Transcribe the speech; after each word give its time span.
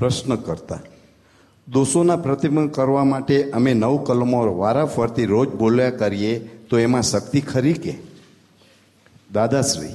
પ્રશ્ન 0.00 0.34
કરતા 0.34 0.78
દોષોના 1.72 2.16
પ્રતિબંધ 2.16 2.70
કરવા 2.70 3.04
માટે 3.04 3.50
અમે 3.50 3.74
નવ 3.74 3.96
કલમો 3.96 4.58
વારાફરતી 4.58 5.24
રોજ 5.24 5.48
બોલ્યા 5.48 5.90
કરીએ 5.90 6.38
તો 6.70 6.78
એમાં 6.78 7.02
શક્તિ 7.02 7.40
ખરી 7.40 7.72
કે? 7.72 7.98
દાદાશ્રી 9.32 9.88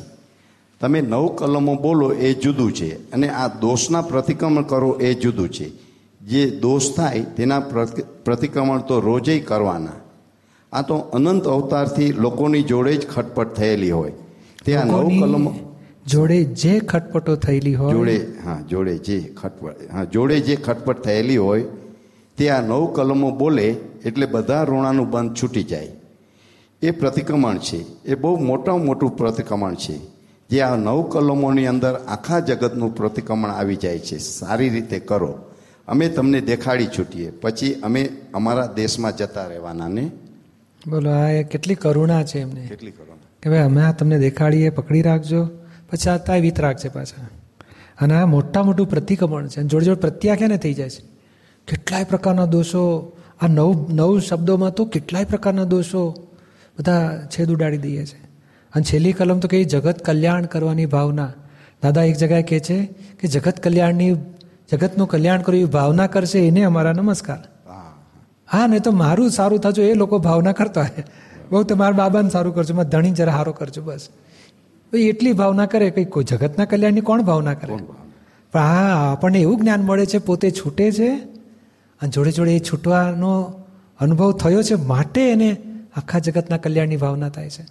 તમે 0.82 1.02
નવ 1.02 1.28
કલમો 1.28 1.76
બોલો 1.76 2.12
એ 2.12 2.34
જુદું 2.34 2.74
છે 2.74 3.12
અને 3.12 3.30
આ 3.30 3.48
દોષના 3.48 4.02
પ્રતિક્રમણ 4.02 4.62
કરો 4.62 4.92
એ 4.94 5.14
જુદું 5.14 5.50
છે. 5.50 5.72
જે 6.22 6.50
દોષ 6.50 6.92
થાય 6.96 7.24
તેના 7.24 7.60
પ્રતિ- 7.60 8.06
પ્રતિક્રમણ 8.26 8.80
તો 8.80 9.00
રોજે 9.00 9.40
કરવાના. 9.40 9.92
આ 10.74 10.82
તો 10.82 10.96
અનંત 10.96 11.48
અવતારથી 11.48 12.12
લોકોની 12.12 12.64
જોડે 12.64 12.98
જ 12.98 13.08
ખટપટ 13.08 13.54
થયેલી 13.54 13.92
હોય. 13.92 14.12
તે 14.66 14.76
આ 14.76 14.84
નવ 14.84 15.08
કલમો 15.08 15.65
જોડે 16.08 16.44
જે 16.44 16.80
ખટપટો 16.80 17.36
થયેલી 17.36 17.76
હોય 17.76 17.94
જોડે 17.94 18.18
હા 18.46 18.62
જોડે 18.70 18.98
જે 18.98 19.34
ખટપટ 19.38 19.92
હા 19.92 20.04
જોડે 20.04 20.40
જે 20.40 20.56
ખટપટ 20.56 21.00
થયેલી 21.00 21.38
હોય 21.38 21.64
તે 22.38 22.50
આ 22.50 22.62
નવ 22.62 22.94
કલમો 22.94 23.32
બોલે 23.32 23.76
એટલે 24.06 24.26
બધા 24.26 24.64
ઋણાનું 24.64 25.10
બંધ 25.10 25.36
છૂટી 25.44 25.64
જાય. 25.64 25.92
એ 26.82 26.92
પ્રતિક્રમણ 26.92 27.58
છે. 27.58 28.04
એ 28.04 28.16
બહુ 28.16 28.40
મોટામાં 28.40 28.86
મોટું 28.86 29.18
પ્રતિક્રમણ 29.18 29.76
છે. 29.76 30.00
જે 30.50 30.62
આ 30.62 30.76
નવ 30.76 31.02
કલમોની 31.02 31.68
અંદર 31.68 31.96
આખા 31.96 32.40
જગતનું 32.40 32.96
પ્રતિક્રમણ 32.96 33.50
આવી 33.50 33.76
જાય 33.76 34.00
છે. 34.00 34.18
સારી 34.18 34.70
રીતે 34.70 35.00
કરો. 35.00 35.40
અમે 35.88 36.10
તમને 36.10 36.42
દેખાડી 36.42 36.86
છૂટીએ. 36.86 37.32
પછી 37.32 37.74
અમે 37.74 38.10
અમારા 38.34 38.66
દેશમાં 38.66 39.16
જતા 39.16 39.48
રહેવાના 39.48 39.88
ને? 39.88 40.12
બોલો 40.88 41.10
આ 41.10 41.42
કેટલી 41.42 41.76
કરુણા 41.76 42.24
છે 42.24 42.40
એમને. 42.40 42.66
કેટલી 42.68 42.92
કરુણા. 42.92 43.28
કે 43.44 43.50
ભાઈ 43.50 43.60
અમે 43.60 43.82
આ 43.82 43.92
તમને 43.92 44.20
દેખાડીએ 44.20 44.70
પકડી 44.70 45.02
રાખજો. 45.02 45.48
પછી 45.96 46.10
આ 46.10 46.18
તાય 46.18 46.42
વિતરાગ 46.42 46.76
છે 46.76 46.90
પાછા. 46.90 47.28
અને 48.02 48.16
આ 48.16 48.26
મોટા 48.26 48.64
મોટું 48.64 48.90
પ્રતિક્રમણ 48.90 49.48
છે. 49.48 49.60
અને 49.60 49.70
જોડે 49.70 49.86
જોડે 49.86 50.02
પ્રત્યાખ્યાને 50.02 50.58
થઈ 50.58 50.74
જાય 50.74 50.90
છે. 50.90 51.04
કેટલાય 51.68 52.04
પ્રકારના 52.04 52.46
દોષો 52.46 53.12
આ 53.42 53.48
નવ 53.48 53.90
નવ 53.90 54.20
શબ્દોમાં 54.20 54.72
તો 54.74 54.86
કેટલાય 54.86 55.26
પ્રકારના 55.26 55.64
દોષો 55.64 56.28
બધા 56.80 57.22
છેદ 57.26 57.52
ઉડાડી 57.52 57.78
દઈએ 57.78 58.06
છે. 58.06 58.26
અને 58.74 58.84
છેલ્લી 58.84 59.14
કલમ 59.14 59.40
તો 59.40 59.48
કે 59.48 59.64
જગત 59.64 60.06
કલ્યાણ 60.06 60.46
કરવાની 60.46 60.86
ભાવના. 60.86 61.34
દાદા 61.84 62.04
એક 62.04 62.18
જગ્યાએ 62.18 62.44
કહે 62.44 62.60
છે 62.60 62.86
કે 63.20 63.28
જગત 63.28 63.60
કલ્યાણની 63.60 64.16
જગતનું 64.72 65.08
કલ્યાણ 65.08 65.42
કરવું 65.42 65.60
એવી 65.60 65.70
ભાવના 65.70 66.08
કરશે 66.08 66.48
એને 66.48 66.64
અમારા 66.64 66.92
નમસ્કાર. 66.92 67.70
હા. 67.70 67.94
હા 68.52 68.68
ને 68.68 68.80
તો 68.80 68.92
મારું 68.92 69.30
સારું 69.30 69.60
થજો 69.60 69.82
એ 69.84 69.94
લોકો 69.94 70.20
ભાવના 70.20 70.52
કરતા 70.52 70.82
હોય. 70.82 71.04
બહુ 71.52 71.64
તો 71.64 71.76
મારા 71.76 71.92
બાબાને 71.92 72.30
સારું 72.30 72.56
કરજો 72.56 72.76
મારા 72.76 72.90
ધણી 72.90 73.12
જરા 73.12 73.32
સારો 73.32 73.52
કરજો 73.52 73.82
બસ. 73.82 74.08
ભાઈ 74.96 75.04
એટલી 75.04 75.32
ભાવના 75.32 75.66
કરે 75.66 75.90
કંઈ 75.90 76.06
કોઈ 76.06 76.24
જગતના 76.24 76.66
કલ્યાણની 76.66 77.02
કોણ 77.02 77.22
ભાવના 77.22 77.54
કરે? 77.54 77.76
પણ 78.52 78.62
હા 78.62 79.12
આપણને 79.12 79.40
એવું 79.40 79.60
જ્ઞાન 79.60 79.82
મળે 79.82 80.06
છે 80.06 80.18
પોતે 80.18 80.52
છૂટે 80.52 80.92
છે 80.92 81.10
અને 82.02 82.10
જોડે 82.10 82.32
જોડે 82.32 82.56
એ 82.56 82.60
છૂટવાનો 82.60 83.64
અનુભવ 84.00 84.32
થયો 84.32 84.64
છે 84.64 84.76
માટે 84.76 85.32
એને 85.32 85.58
આખા 85.96 86.20
જગતના 86.20 86.58
કલ્યાણની 86.58 86.96
ભાવના 86.96 87.30
થાય 87.30 87.50
છે. 87.50 87.62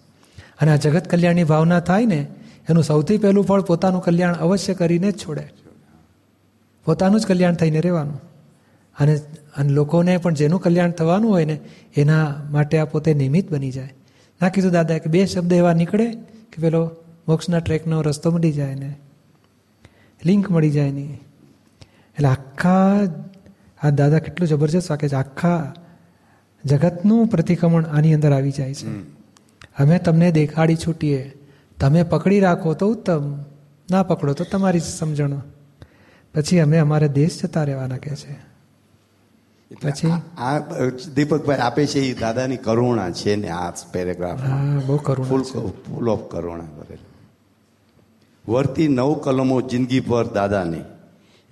અને 0.61 0.73
આ 0.73 0.77
જગત 0.77 1.09
કલ્યાણની 1.09 1.45
ભાવના 1.45 1.81
થાય 1.81 2.07
ને 2.07 2.27
એનું 2.71 2.85
સૌથી 2.85 3.19
પહેલું 3.19 3.45
ફળ 3.45 3.61
પોતાનું 3.61 4.03
કલ્યાણ 4.03 4.35
અવશ્ય 4.35 4.75
કરીને 4.75 5.13
જ 5.13 5.19
છોડે. 5.19 5.53
પોતાનું 6.85 7.21
જ 7.21 7.27
કલ્યાણ 7.27 7.55
થઈને 7.55 7.81
રહેવાનું. 7.81 8.21
અને 8.99 9.17
અને 9.57 9.69
લોકોને 9.69 10.17
પણ 10.17 10.35
જેનું 10.35 10.61
કલ્યાણ 10.61 10.91
થવાનું 10.91 11.31
હોય 11.31 11.45
ને 11.45 11.61
એના 11.97 12.35
માટે 12.51 12.79
આ 12.79 12.85
પોતે 12.85 13.15
નિમિત્ત 13.15 13.53
બની 13.53 13.71
જાય. 13.71 13.93
ના 14.43 14.49
કીધું 14.49 14.73
દાદા 14.73 14.99
કે 14.99 15.11
બે 15.11 15.27
શબ્દ 15.27 15.53
એવા 15.53 15.73
નીકળે 15.73 16.07
કે 16.53 16.63
પેલો 16.63 16.91
મોક્ષના 17.29 17.59
ટ્રેકનો 17.59 18.03
રસ્તો 18.03 18.31
મળી 18.31 18.53
જાય 18.53 18.75
ને 18.75 18.97
લિંક 20.25 20.51
મળી 20.51 20.71
જાય 20.71 20.91
નહીં 20.91 21.15
એટલે 22.15 22.29
આખા 22.29 23.01
આ 23.83 23.91
દાદા 23.91 24.19
કેટલું 24.19 24.49
જબરજસ્ત 24.49 24.91
વાક્ય 24.91 25.09
છે 25.09 25.15
આખા 25.15 25.73
જગતનું 26.65 27.27
પ્રતિક્રમણ 27.27 27.85
આની 27.85 28.15
અંદર 28.15 28.33
આવી 28.33 28.51
જાય 28.51 28.75
છે. 28.75 29.01
અમે 29.79 29.99
તમને 29.99 30.33
દેખાડી 30.33 30.77
છૂટીએ 30.77 31.35
તમે 31.81 32.03
પકડી 32.03 32.41
રાખો 32.41 32.75
તો 32.75 32.89
ઉત્તમ 32.89 33.35
ના 33.91 34.03
પકડો 34.03 34.33
તો 34.33 34.45
તમારી 34.45 34.81
સમજણો. 34.81 35.41
પછી 36.35 36.61
અમે 36.61 36.79
અમારે 36.79 37.09
દેશ 37.09 37.43
જતા 37.43 37.65
રહેવાના 37.65 37.97
કહે 37.97 38.17
છે. 38.17 38.55
પછી? 39.83 40.13
આ 40.39 40.59
દીપકભાઈ 41.15 41.59
આપે 41.59 41.87
છે 41.87 42.01
એ 42.01 42.15
દાદાની 42.15 42.57
કરુણા 42.57 43.11
છે 43.11 43.37
ને 43.37 43.49
આ 43.49 43.71
પેરેગ્રાફ 43.71 44.41
હા 44.41 44.81
બહુ 44.87 44.97
કરુણા 44.97 45.43
ફૂલ 45.73 46.09
ઓફ 46.09 46.31
કરુણા 46.31 46.65
ભરેલું 46.65 47.14
વર્તી 48.49 48.89
નવ 48.89 49.15
કલમો 49.15 49.61
જિંદગી 49.61 50.01
પર 50.01 50.27
દાદાને. 50.27 50.81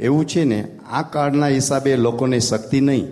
એવું 0.01 0.27
છે 0.27 0.45
ને 0.45 0.69
આ 0.91 1.03
કાળના 1.03 1.47
હિસાબે 1.47 1.97
લોકોને 1.97 2.39
શક્તિ 2.39 2.81
નહીં. 2.81 3.07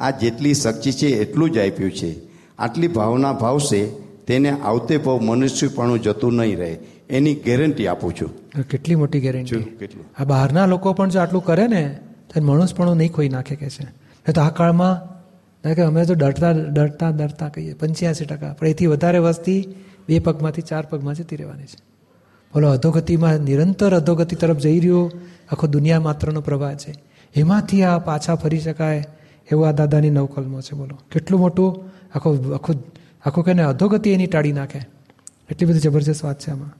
આ 0.00 0.10
જેટલી 0.10 0.54
શક્તિ 0.54 0.92
છે 0.92 1.06
એટલું 1.06 1.50
જ 1.50 1.58
આપ્યું 1.58 1.90
છે. 1.90 2.16
આટલી 2.58 2.88
ભાવના 2.88 3.32
ભાવશે 3.32 3.86
તેને 4.26 4.50
આવતે 4.50 4.98
ભાવ 4.98 5.20
મનુષ્યપણું 5.20 6.02
જતું 6.02 6.34
નહીં 6.34 6.58
રહે. 6.58 6.78
એની 7.10 7.34
ગેરંટી 7.34 7.86
આપું 7.86 8.12
છું. 8.12 8.30
કેટલી 8.62 8.94
મોટી 8.94 9.20
ગેરંટી. 9.20 9.56
કેટલું. 9.56 10.04
આ 10.18 10.24
બહારના 10.24 10.66
લોકો 10.66 10.92
પણ 10.92 11.08
જો 11.08 11.20
આટલું 11.20 11.44
કરે 11.44 11.66
ને 11.66 11.98
તો 12.34 12.42
મનુષ્યપણું 12.42 12.96
નહીં 12.96 13.12
ખોઈ 13.12 13.28
નાખે 13.28 13.56
કે 13.56 13.70
છે. 13.70 14.32
તો 14.32 14.40
આ 14.40 14.50
કાળમાં 14.50 15.16
કે 15.74 15.82
અમે 15.82 16.04
તો 16.04 16.14
ડરતા 16.14 16.50
ડરતા 16.50 17.10
ડરતા 17.10 17.48
કહીએ 17.48 17.74
પંચ્યાસી 17.74 18.24
ટકા. 18.24 18.52
પણ 18.52 18.66
એથી 18.66 18.86
વધારે 18.86 19.18
વસ્તી 19.18 19.74
બે 20.08 20.18
પગમાંથી 20.18 20.62
ચાર 20.62 20.86
પગમાં 20.90 21.14
જતી 21.14 21.36
રહેવાની 21.36 21.64
છે. 21.64 21.95
બોલો, 22.56 22.68
અધોગતિમાં 22.68 23.38
નિરંતર 23.38 23.94
અધોગતિ 23.94 24.36
તરફ 24.36 24.56
જઈ 24.56 24.80
રહ્યો 24.80 25.10
આખો 25.52 25.66
દુનિયા 25.66 26.00
માત્રનો 26.00 26.40
પ્રવાહ 26.40 26.74
છે. 26.74 26.94
એમાંથી 27.34 27.82
આ 27.82 27.98
પાછા 27.98 28.34
ફરી 28.34 28.60
શકાય 28.60 29.04
એવું 29.52 29.68
આ 29.68 29.72
દાદાની 29.72 30.10
નવકલમો 30.10 30.60
છે, 30.60 30.74
બોલો. 30.76 31.00
કેટલું 31.12 31.40
મોટું 31.40 31.84
આખો, 32.14 32.52
આખું 32.54 32.76
આખું 33.24 33.44
કે 33.44 33.52
અધોગતિ 33.52 34.10
એની 34.10 34.26
ટાળી 34.26 34.52
નાખે. 34.52 34.80
એટલી 35.50 35.66
બધી 35.66 35.78
જબરજસ્ત 35.78 36.24
વાત 36.24 36.40
છે 36.40 36.50
આમાં. 36.50 36.72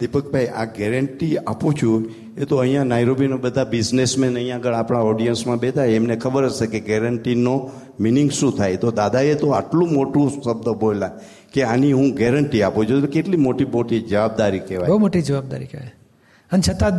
દીપકભાઈ, 0.00 0.46
આ 0.46 0.64
ગેરંટી 0.64 1.36
આપું 1.36 1.74
છું, 1.74 2.08
એ 2.36 2.44
તો 2.44 2.56
અહીંયા 2.56 2.84
નાયરોબીના 2.84 3.36
બધા 3.36 3.64
બિઝનેસમેન 3.64 4.34
અહીંયા 4.34 4.56
આગળ 4.56 4.74
આપણા 4.74 5.00
ઓડિયન્સમાં 5.00 5.58
બેઠા 5.58 5.84
એમને 5.84 6.16
ખબર 6.16 6.44
હશે 6.44 6.66
કે 6.66 6.80
ગેરંટીનો 6.80 7.70
મિનિંગ 8.00 8.30
શું 8.30 8.56
થાય. 8.56 8.76
તો 8.76 8.90
દાદાએ 8.90 9.34
તો 9.34 9.50
આટલું 9.50 9.92
મોટું 9.92 10.30
શબ્દ 10.30 10.68
બોલ્યા. 10.68 11.10
કે 11.54 11.62
આની 11.62 11.92
હું 11.92 12.14
ગેરંટી 12.14 12.62
આપું 12.62 12.88
છું. 12.88 13.06
કેટલી 13.06 13.36
મોટી 13.36 13.64
મોટી 13.64 14.00
જવાબદારી 14.00 14.58
કહેવાય. 14.58 14.88
બહુ 14.88 14.98
મોટી 14.98 15.22
જવાબદારી 15.22 15.66
કહેવાય. 15.66 15.94
અને 16.52 16.62
છતાં 16.68 16.98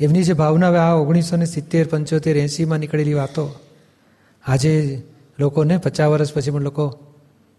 એમની 0.00 0.22
જે 0.22 0.32
ભાવના 0.32 0.68
આ 0.68 0.94
ઓગણીસો 0.94 1.36
ને 1.36 1.44
સિત્તેર, 1.44 1.86
પંચોતેર 1.86 2.36
એંસીમાં 2.36 2.78
નીકળેલી 2.78 3.14
વાતો, 3.14 3.58
આજે 4.46 5.02
લોકોને 5.38 5.76
પચાસ 5.76 6.08
વર્ષ 6.08 6.34
પછી 6.34 6.50
પણ 6.50 6.60
લોકો 6.60 6.98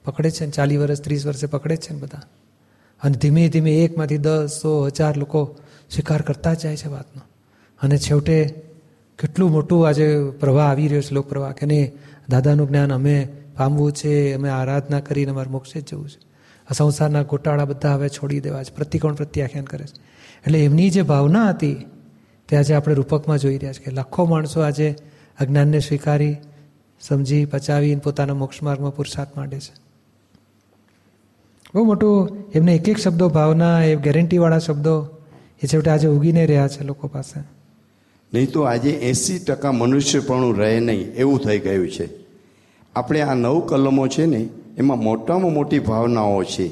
પકડે 0.06 0.32
છે 0.32 0.46
ને, 0.46 0.52
ચાલીસ 0.52 0.80
વર્ષ, 0.80 1.02
ત્રીસ 1.02 1.26
વર્ષે 1.26 1.48
પકડે 1.48 1.76
છે 1.76 1.94
ને 1.94 2.00
બધા. 2.00 2.22
અને 3.04 3.18
ધીમે 3.18 3.50
ધીમે 3.50 3.72
એકમાંથી 3.72 4.18
દસ, 4.18 4.60
સો, 4.62 4.86
હજાર 4.88 5.18
લોકો 5.18 5.58
સ્વીકાર 5.90 6.22
કરતા 6.22 6.54
જ 6.54 6.60
જાય 6.60 6.78
છે 6.78 6.88
વાતનો. 6.88 7.22
અને 7.82 7.98
છેવટે 7.98 8.54
કેટલું 9.20 9.52
મોટું 9.52 9.88
આજે 9.88 10.24
પ્રવાહ 10.40 10.72
આવી 10.72 10.88
રહ્યો 10.88 11.02
છે, 11.02 11.16
લોકપ્રવાહ. 11.16 11.52
કે 11.52 11.66
નહીં, 11.66 11.92
દાદાનું 12.30 12.68
જ્ઞાન 12.68 12.94
અમે 12.94 13.28
પામવું 13.60 13.92
છે 13.92 14.34
અમે 14.34 14.50
આરાધના 14.50 15.00
કરીને 15.00 15.32
અમારે 15.32 15.50
મોક્ષે 15.50 15.82
જ 15.82 15.84
જવું 15.92 16.10
છે. 16.10 16.20
આ 16.70 16.74
સંસારના 16.74 17.24
ગોટાળા 17.24 17.66
બધા 17.66 17.94
હવે 17.94 18.10
છોડી 18.10 18.40
દેવા 18.40 18.64
છે. 18.64 18.76
પ્રતિકોણ 18.76 19.14
પ્રત્યાખ્યાન 19.14 19.66
કરે 19.66 19.86
છે. 19.86 20.00
એટલે 20.46 20.66
એમની 20.66 20.90
જે 20.90 21.02
ભાવના 21.02 21.50
હતી 21.50 21.86
તે 22.48 22.58
આજે 22.58 22.74
આપણે 22.74 22.96
રૂપકમાં 22.96 23.38
જોઈ 23.38 23.58
રહ્યા 23.58 23.74
છે 23.74 23.84
કે 23.84 23.92
લાખો 23.92 24.26
માણસો 24.26 24.62
આજે 24.62 24.96
અજ્ઞાનને 25.40 25.80
સ્વીકારી, 25.80 26.36
સમજી, 27.02 27.46
પચાવી 27.46 27.96
પોતાના 27.96 28.34
મોક્ષ 28.34 28.64
માર્ગમાં 28.64 28.96
પુરુષાર્થ 28.96 29.38
માંડે 29.38 29.60
છે. 29.60 29.74
બહુ 31.76 31.84
મોટું 31.84 32.30
એમને 32.56 32.76
એક 32.76 32.90
એક 32.90 32.98
શબ્દો 32.98 33.30
ભાવના, 33.30 33.84
એ 33.84 33.96
ગેરંટીવાળા 33.96 34.60
શબ્દો 34.60 35.10
એ 35.64 35.68
છેવટે 35.68 35.90
આજે 35.90 36.08
ઉગીને 36.08 36.46
રહ્યા 36.46 36.68
છે 36.68 36.84
લોકો 36.84 37.08
પાસે. 37.08 37.40
નહીં 38.34 38.52
તો 38.52 38.62
આજે 38.62 38.90
એંસી 38.90 39.40
ટકા 39.40 39.72
મનુષ્યપણું 39.72 40.58
રહે 40.58 40.80
નહીં 40.80 41.14
એવું 41.14 41.40
થઈ 41.40 41.60
ગયું 41.60 41.90
છે. 41.92 42.19
આપણે 42.96 43.22
આ 43.22 43.34
નવ 43.34 43.60
કલમો 43.60 44.08
છે 44.08 44.26
ને 44.26 44.50
એમાં 44.78 45.00
મોટામાં 45.00 45.54
મોટી 45.54 45.80
ભાવનાઓ 45.80 46.44
છે. 46.44 46.72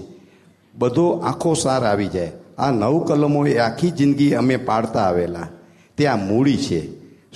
બધો 0.75 1.09
આખો 1.09 1.53
સાર 1.53 1.85
આવી 1.85 2.07
જાય. 2.07 2.31
આ 2.57 2.71
નવ 2.71 3.03
કલમો 3.03 3.47
એ 3.47 3.57
આખી 3.57 3.91
જિંદગી 3.91 4.33
અમે 4.33 4.57
પાડતા 4.57 4.99
આવેલા. 4.99 5.47
તે 5.97 6.07
આ 6.07 6.15
મૂડી 6.15 6.57
છે. 6.57 6.87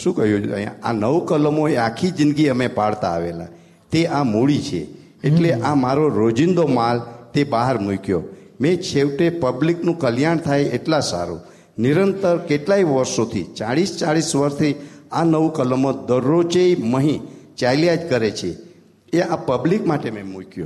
શું 0.03 0.15
કહ્યું 0.15 0.53
અહીંયા? 0.53 0.71
આ 0.83 0.93
નવ 0.93 1.25
કલમો 1.25 1.67
એ 1.67 1.75
આખી 1.75 2.11
જિંદગી 2.11 2.49
અમે 2.49 2.67
પાડતા 2.67 3.07
આવેલા. 3.07 3.47
તે 3.91 4.05
આ 4.05 4.23
મૂડી 4.23 4.57
છે. 4.57 4.87
એટલે 5.23 5.53
આ 5.53 5.75
મારો 5.75 6.09
રોજિંદો 6.09 6.67
માલ 6.67 7.01
તે 7.33 7.43
બહાર 7.43 7.77
મૂક્યો. 7.77 8.23
મેં 8.61 8.81
છેવટે 8.81 9.29
પબ્લિકનું 9.29 9.99
કલ્યાણ 9.99 10.37
થાય 10.37 10.61
એટલા 10.61 10.99
સારું. 10.99 11.39
નિરંતર 11.79 12.37
કેટલાય 12.37 12.83
વર્ષોથી 12.83 13.43
ચાળીસ 13.43 13.97
ચાળીસ 13.97 14.35
વર્ષથી 14.35 14.75
આ 15.11 15.23
નવ 15.23 15.49
કલમો 15.49 15.91
દરરોજે 15.91 16.77
મહી 16.79 17.19
ચાલ્યા 17.57 17.95
જ 17.95 18.09
કરે 18.09 18.31
છે. 18.31 18.70
એ 19.13 19.21
આ 19.21 19.35
પબ્લિક 19.35 19.87
માટે 19.87 20.11
મેં 20.11 20.25
મૂક્યો. 20.25 20.65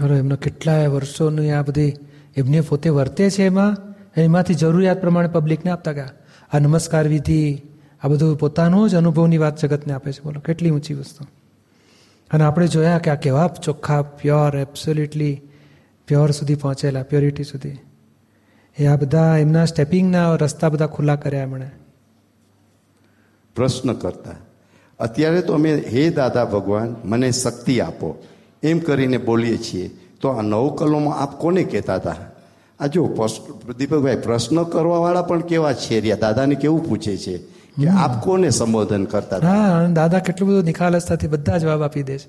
બરાબર 0.00 0.14
એમનો 0.14 0.36
કેટલાય 0.36 0.86
વર્ષોની 0.86 1.50
આ 1.50 1.62
બધી 1.62 1.92
એમને 2.36 2.60
પોતે 2.60 2.90
વર્તે 2.90 3.30
છે 3.30 3.44
એમાં? 3.44 3.76
એમાંથી 4.16 4.54
જરૂરિયાત 4.54 5.00
પ્રમાણે 5.00 5.28
પબ્લિકને 5.28 5.70
આપતા 5.70 5.92
ગયા. 5.92 6.10
આ 6.52 6.58
નમસ્કાર 6.58 7.08
વિધિ 7.08 7.62
આ 8.04 8.08
બધું 8.08 8.38
પોતાનું 8.38 8.90
જ 8.90 8.94
અનુભવની 8.94 9.38
વાત 9.38 9.58
જગતને 9.58 9.92
આપે 9.92 10.12
છે. 10.12 10.20
બોલો 10.22 10.40
કેટલી 10.40 10.70
ઊંચી 10.70 10.94
વસ્તુ. 10.94 11.24
અને 12.30 12.44
આપણે 12.44 12.68
જોયા 12.68 12.98
કે 12.98 13.10
આ 13.10 13.14
કેવા 13.14 13.48
ચોખ્ખા 13.48 14.02
પ્યોર 14.02 14.56
એબ્સોલ્યુટલી 14.56 15.40
પ્યોર 16.06 16.30
સુધી 16.30 16.54
પહોંચેલા 16.54 17.02
પ્યોરિટી 17.02 17.44
સુધી. 17.44 17.78
એ 18.78 18.86
આ 18.86 18.96
બધા 18.96 19.36
એમના 19.36 19.64
સ્ટેપિંગના 19.64 20.34
રસ્તા 20.34 20.68
બધા 20.68 20.86
ખુલ્લા 20.86 21.16
કર્યા 21.16 21.42
એમણે. 21.42 21.70
પ્રશ્ન 23.54 23.92
કરતા 23.92 24.30
અત્યારે 25.02 25.40
તો 25.42 25.52
અમે 25.54 25.70
હે 25.92 26.10
દાદા 26.10 26.44
ભગવાન 26.44 26.96
મને 27.04 27.30
શક્તિ 27.30 27.80
આપો. 27.80 28.10
એમ 28.62 28.78
કરીને 28.78 29.18
બોલીએ 29.18 29.56
છીએ. 29.56 29.86
તો 30.20 30.28
આ 30.28 30.42
નવ 30.42 30.68
કલમો 30.78 31.10
આપ 31.10 31.40
કોને 31.40 31.62
કહેતા 31.64 31.94
હતા? 31.94 32.16
આ 32.80 32.86
જો 32.86 33.02
દીપકભાઈ 33.78 34.16
પ્રશ્ન 34.16 34.62
કરવાવાળા 34.62 35.22
પણ 35.22 35.40
કેવા 35.40 35.72
છે 35.72 36.00
રહ્યા? 36.00 36.16
દાદાને 36.16 36.54
કેવું 36.54 36.88
પૂછે 36.88 37.16
છે 37.16 37.38
કે 37.80 37.88
આપ 37.88 38.24
કોને 38.24 38.50
સંબોધન 38.50 39.04
કરતા 39.04 39.36
હતા? 39.36 39.48
હા 39.48 39.78
અને 39.78 39.94
દાદા 39.94 40.18
કેટલું 40.18 40.50
બધું 40.50 40.64
નિખાલસતાથી 40.64 41.26
બધા 41.26 41.58
જવાબ 41.58 41.82
આપી 41.82 42.02
દે 42.02 42.18
છે. 42.18 42.28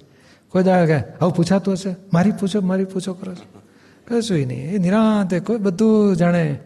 કોઈ 0.50 0.64
દાદા 0.64 0.86
કહે 0.86 1.04
આવું 1.22 1.34
પૂછાતું 1.36 1.74
હશે? 1.74 1.96
મારી 2.14 2.32
પૂછો 2.32 2.62
મારી 2.62 2.86
પૂછો 2.86 3.14
કરો 3.14 3.34
છો. 3.34 3.62
કશું 4.08 4.38
નહીં. 4.38 4.76
એ 4.76 4.78
નિરાંતે 4.78 5.40
કોઈ 5.40 5.58
બધું 5.58 6.16
જાણે. 6.16 6.60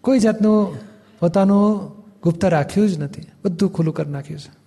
કોઈ 0.00 0.18
જાતનું 0.18 0.76
પોતાનું 1.20 1.92
ગુપ્ત 2.22 2.44
રાખ્યું 2.44 2.88
જ 2.88 2.98
નથી. 2.98 3.22
બધું 3.44 3.72
ખુલ્લું 3.72 3.94
કરી 3.94 4.10
નાખ્યું 4.10 4.40
છે. 4.40 4.61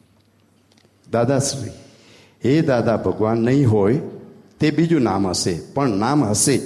દાદાશ્રી 1.12 1.75
એ 2.44 2.62
દાદા 2.62 2.98
ભગવાન 2.98 3.38
નહીં 3.38 3.72
હોય 3.72 4.00
તે 4.60 4.72
બીજું 4.72 5.02
નામ 5.02 5.28
હશે, 5.28 5.60
પણ 5.74 5.90
નામ 5.98 6.24
હશે 6.24 6.57
જ. 6.57 6.62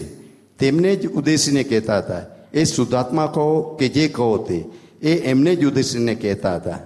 તેમને 0.60 0.96
જ 0.96 1.08
ઉદ્દેશીને 1.08 1.64
કહેતા 1.64 1.98
હતા, 1.98 2.22
એ 2.54 2.64
શુદ્ધાત્મા 2.64 3.26
કહો 3.26 3.76
કે 3.80 3.88
જે 3.90 4.08
કહો 4.08 4.38
તે. 4.38 4.66
એ 5.02 5.12
એમને 5.16 5.56
જ 5.56 5.66
ઉદ્દેશીને 5.66 6.16
કહેતા 6.16 6.56
હતા. 6.56 6.80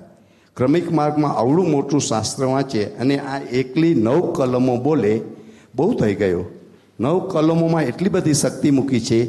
ક્રમિક 0.58 0.92
માર્ગમાં 0.92 1.38
આવડું 1.38 1.72
મોટું 1.72 2.02
શાસ્ત્ર 2.02 2.46
વાંચે 2.46 2.84
અને 2.84 3.20
આ 3.20 3.42
એકલી 3.52 3.96
નવ 3.96 4.34
કલમો 4.34 4.78
બોલે, 4.78 5.22
બહુ 5.76 5.94
થઈ 5.94 6.16
ગયો. 6.16 6.46
નવ 7.00 7.20
કલમોમાં 7.32 7.84
એટલી 7.84 8.10
બધી 8.10 8.34
શક્તિ 8.34 8.72
મૂકી 8.72 9.00
છે, 9.00 9.20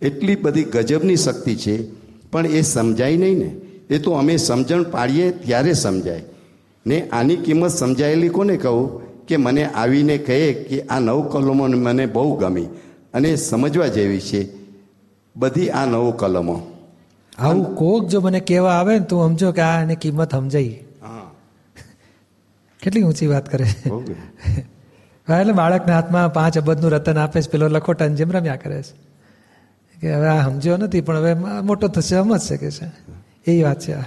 એટલી 0.00 0.36
બધી 0.36 0.64
ગજબની 0.64 1.16
શક્તિ 1.16 1.54
છે, 1.56 1.74
પણ 2.32 2.46
એ 2.46 2.62
સમજાય 2.62 3.16
નહીં 3.16 3.38
ને. 3.38 3.50
એ 3.90 3.98
તો 3.98 4.12
અમે 4.12 4.36
સમજણ 4.36 4.82
પાડીએ 4.82 5.30
ત્યારે 5.30 5.72
સમજાય. 5.72 6.22
ને 6.86 7.08
આની 7.08 7.36
કિંમત 7.36 7.70
સમજાયેલી 7.70 8.28
કોને 8.28 8.56
કહું? 8.56 9.10
કે 9.26 9.36
મને 9.36 9.64
આવીને 9.64 10.18
કહે 10.18 10.52
કે 10.52 10.80
આ 10.80 10.98
નવ 10.98 11.28
કલમો 11.28 11.66
મને 11.66 12.06
બહુ 12.06 12.36
ગમી 12.36 12.64
અને 13.14 13.36
સમજવા 13.36 13.86
જેવી 13.86 14.20
છે. 14.20 14.48
બધી 15.36 15.70
આ 15.70 15.86
નવ 15.86 16.10
કલમો. 16.10 16.60
આવું 17.38 17.76
કોક 17.76 18.06
જો 18.06 18.20
મને 18.20 18.40
કહેવા 18.40 18.72
આવે 18.72 18.98
ને 18.98 19.04
તો 19.04 19.28
સમજો 19.28 19.52
કે 19.52 19.60
આ 19.60 19.82
એની 19.82 19.96
કિંમત 19.96 20.32
સમજાઈ. 20.32 20.78
હા. 21.02 21.30
કેટલી 22.82 23.02
ઊંચી 23.02 23.26
વાત 23.26 23.52
કરે. 23.52 23.64
છે 23.64 23.88
હા, 25.28 25.40
એટલે 25.40 25.52
બાળકના 25.52 25.94
હાથમાં 25.94 26.32
પાંચ 26.32 26.58
અબજનું 26.58 26.90
રતન 26.90 27.18
આપે 27.18 27.42
છે 27.42 27.50
પેલો 27.50 27.68
લખોટન 27.68 28.14
જેમ 28.14 28.32
રમ્યા 28.32 28.56
કરે 28.56 28.82
છે. 28.82 29.10
કે 30.00 30.14
હવે 30.14 30.28
આ 30.28 30.48
સમજ્યો 30.48 30.76
નથી 30.76 31.00
પણ 31.00 31.16
હવે 31.16 31.34
મોટો 31.62 31.88
થશે 31.88 32.16
સમજશે 32.16 32.56
કે 32.56 32.70
છે. 32.70 32.86
એ 33.50 33.62
વાત 33.62 33.80
છે 33.80 33.92
આ. 33.92 34.04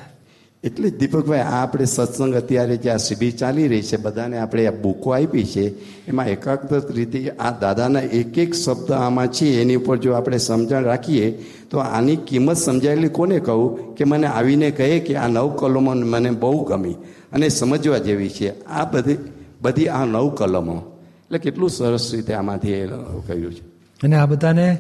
એટલે 0.64 0.90
જ 0.90 0.98
દીપકભાઈ, 0.98 1.40
આ 1.40 1.64
આપણે 1.64 1.86
સત્સંગ 1.86 2.36
અત્યારે 2.36 2.78
જે 2.78 2.90
આ 2.90 2.98
સીડી 2.98 3.32
ચાલી 3.32 3.68
રહી 3.68 3.82
છે, 3.82 3.98
બધાને 3.98 4.38
આપણે 4.38 4.68
આ 4.68 4.72
બુકો 4.72 5.14
આપી 5.14 5.44
છે, 5.44 5.74
એમાં 6.08 6.28
એકાગ્રત 6.28 6.92
રીતે 6.92 7.30
આ 7.30 7.52
દાદાના 7.52 8.02
એક 8.02 8.38
એક 8.38 8.54
શબ્દ 8.54 8.92
આમાં 8.92 9.28
છે, 9.28 9.62
એની 9.62 9.76
ઉપર 9.76 9.98
જો 9.98 10.14
આપણે 10.14 10.38
સમજણ 10.38 10.84
રાખીએ, 10.84 11.32
તો 11.70 11.78
આની 11.78 12.16
કિંમત 12.16 12.58
સમજાયેલી 12.58 13.08
કોને 13.08 13.40
કહું 13.40 13.96
કે 13.96 14.04
મને 14.04 14.28
આવીને 14.28 14.72
કહે 14.72 15.00
કે 15.00 15.16
આ 15.16 15.28
નવ 15.28 15.56
કલમો 15.56 15.94
મને 15.94 16.32
બહુ 16.32 16.64
ગમી. 16.64 16.96
અને 17.32 17.50
સમજવા 17.50 17.98
જેવી 17.98 18.30
છે, 18.30 18.66
આ 18.66 18.86
બધી 18.86 19.18
બધી 19.62 19.88
આ 19.88 20.06
નવ 20.06 20.30
કલમો. 20.30 20.78
એટલે 21.26 21.38
કેટલું 21.38 21.70
સરસ 21.70 22.12
રીતે 22.14 22.34
આમાંથી 22.34 22.72
એ 22.72 22.88
કહ્યું 23.28 23.54
છે. 23.54 23.62
અને 24.04 24.16
આ 24.16 24.26
બધાને, 24.26 24.78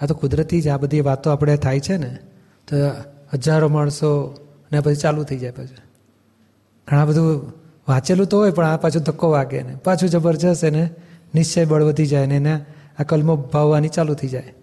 આ 0.00 0.06
તો 0.06 0.14
કુદરતી 0.14 0.60
જ 0.60 0.68
આ 0.68 0.76
બધી 0.76 1.00
વાતો 1.00 1.30
આપણે 1.30 1.56
થાય 1.56 1.80
છે 1.80 1.96
ને, 1.96 2.18
તો 2.68 2.76
હજારો 3.34 3.68
માણસો 3.68 4.34
ને 4.72 4.80
પછી 4.80 4.94
ચાલુ 4.94 5.22
થઈ 5.22 5.38
જાય 5.38 5.50
પછી. 5.50 5.74
ઘણા 6.88 7.04
બધું 7.04 7.52
વાંચેલું 7.88 8.26
તો 8.26 8.38
હોય, 8.38 8.50
પણ 8.50 8.66
આ 8.66 8.76
પાછું 8.76 9.02
ધક્કો 9.02 9.30
વાગે 9.30 9.62
ને. 9.62 9.76
પાછું 9.84 10.08
જબરજસ્ત 10.08 10.64
એને 10.64 10.90
નિશ્ચય 11.34 11.64
બળ 11.64 11.82
વધી 11.82 12.06
જાય 12.06 12.26
ને 12.26 12.36
એને 12.36 12.64
આ 12.98 13.02
કલમો 13.02 13.36
ભાવવાની 13.36 13.88
ચાલુ 13.88 14.14
થઈ 14.14 14.28
જાય. 14.28 14.54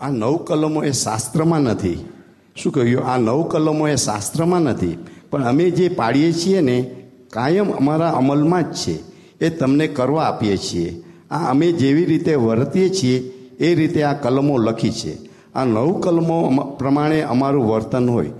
આ 0.00 0.10
નવ 0.10 0.36
કલમો 0.36 0.84
એ 0.84 0.92
શાસ્ત્રમાં 0.92 1.60
નથી. 1.60 2.08
શું 2.56 2.72
કહ્યું? 2.72 3.04
આ 3.04 3.16
નવ 3.16 3.42
કલમો 3.42 3.88
એ 3.88 3.96
શાસ્ત્રમાં 3.96 4.60
નથી. 4.60 4.98
પણ 5.30 5.44
અમે 5.44 5.70
જે 5.70 5.88
પાડીએ 5.88 6.32
છીએ 6.32 6.60
ને, 6.60 6.96
કાયમ 7.32 7.70
અમારા 7.70 8.10
અમલમાં 8.10 8.62
જ 8.62 8.74
છે. 8.74 8.98
એ 9.40 9.48
તમને 9.50 9.88
કરવા 9.88 10.24
આપીએ 10.24 10.56
છીએ. 10.56 11.02
આ 11.30 11.50
અમે 11.50 11.72
જેવી 11.72 12.04
રીતે 12.04 12.34
વર્તીએ 12.34 12.88
છીએ, 12.88 13.18
એ 13.60 13.74
રીતે 13.74 14.02
આ 14.02 14.12
કલમો 14.12 14.58
લખી 14.58 14.90
છે. 14.92 15.33
આ 15.54 15.64
નવ 15.64 16.00
કલમો 16.00 16.38
પ્રમાણે 16.78 17.20
અમારું 17.22 17.68
વર્તન 17.68 18.10
હોય. 18.10 18.30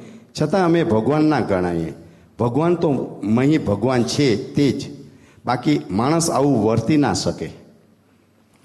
છતાં 0.42 0.64
અમે 0.64 0.84
ભગવાન 0.84 1.24
ના 1.24 1.40
ગણાઈએ. 1.40 1.92
ભગવાન 2.38 2.74
તો 2.74 3.20
મહી 3.24 3.58
ભગવાન 3.58 4.02
છે 4.04 4.54
તે 4.54 4.70
જ. 4.70 4.90
બાકી 5.44 5.80
માણસ 5.90 6.30
આવું 6.30 6.64
વર્તી 6.64 6.96
ના 6.96 7.12
શકે. 7.12 7.50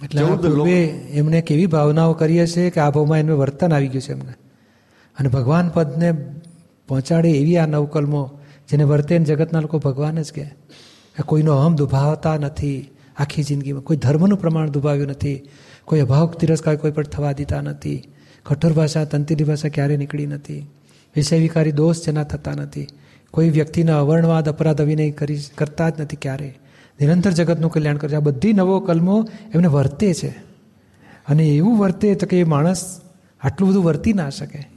એટલે 0.03 0.83
એમને 1.11 1.41
કેવી 1.41 1.65
ભાવનાઓ 1.65 2.13
કરી 2.13 2.41
હશે 2.43 2.69
કે 2.69 2.81
આ 2.81 2.89
ભાવમાં 2.89 3.19
એનું 3.19 3.39
વર્તન 3.39 3.73
આવી 3.73 3.87
ગયું 3.87 4.01
છે 4.01 4.11
એમને. 4.11 4.33
અને 5.19 5.29
ભગવાન 5.29 5.69
પદને 5.69 6.11
પહોંચાડે 6.87 7.31
એવી 7.31 7.57
આ 7.57 7.65
નવકલમો 7.65 8.29
જેને 8.69 8.83
વર્તે 8.83 9.19
જગતના 9.19 9.59
લોકો 9.59 9.79
ભગવાન 9.79 10.21
જ 10.21 10.31
કે 10.31 10.45
કોઈનો 11.25 11.53
અહમ 11.53 11.75
દુભાવતા 11.75 12.37
નથી 12.37 12.89
આખી 13.17 13.43
જિંદગીમાં. 13.43 13.83
કોઈ 13.83 13.97
ધર્મનું 13.97 14.39
પ્રમાણ 14.39 14.69
દુભાવ્યું 14.69 15.07
નથી. 15.07 15.41
કોઈ 15.85 15.99
અભાવ 15.99 16.33
તિરસ્કાર 16.39 16.75
કોઈ 16.75 16.91
પણ 16.91 17.03
થવા 17.03 17.31
દીતા 17.31 17.61
નથી. 17.61 17.97
કઠોર 18.43 18.73
ભાષા 18.73 19.03
તંતીની 19.03 19.43
ભાષા 19.43 19.69
ક્યારેય 19.69 19.97
નીકળી 19.97 20.25
નથી? 20.25 20.69
વિષય 21.15 21.39
વિકારી 21.39 21.71
દોષ 21.71 22.05
જેના 22.05 22.23
થતા 22.23 22.51
નથી. 22.51 22.87
કોઈ 23.31 23.49
વ્યક્તિના 23.49 23.99
અવર્ણવાદ, 23.99 24.49
અપરાધ, 24.49 24.81
અભિનય 24.81 25.11
કરી 25.11 25.39
કરતા 25.57 25.89
જ 25.89 26.01
નથી 26.01 26.15
ક્યારેય 26.15 26.57
નિરંતર 27.01 27.31
જગતનું 27.31 27.71
કલ્યાણ 27.71 27.97
કરે 27.97 28.09
છે 28.09 28.15
આ 28.15 28.19
બધી 28.19 28.53
નવો 28.53 28.79
કલમો 28.79 29.29
એમને 29.53 29.67
વર્તે 29.67 30.13
છે. 30.13 30.27
અને 31.27 31.43
એવું 31.43 31.77
વર્તે 31.77 32.15
તો 32.15 32.27
કે 32.27 32.39
એ 32.39 32.43
માણસ 32.43 33.01
આટલું 33.41 33.69
બધું 33.69 33.83
વર્તી 33.83 34.13
ના 34.13 34.29
શકે. 34.29 34.67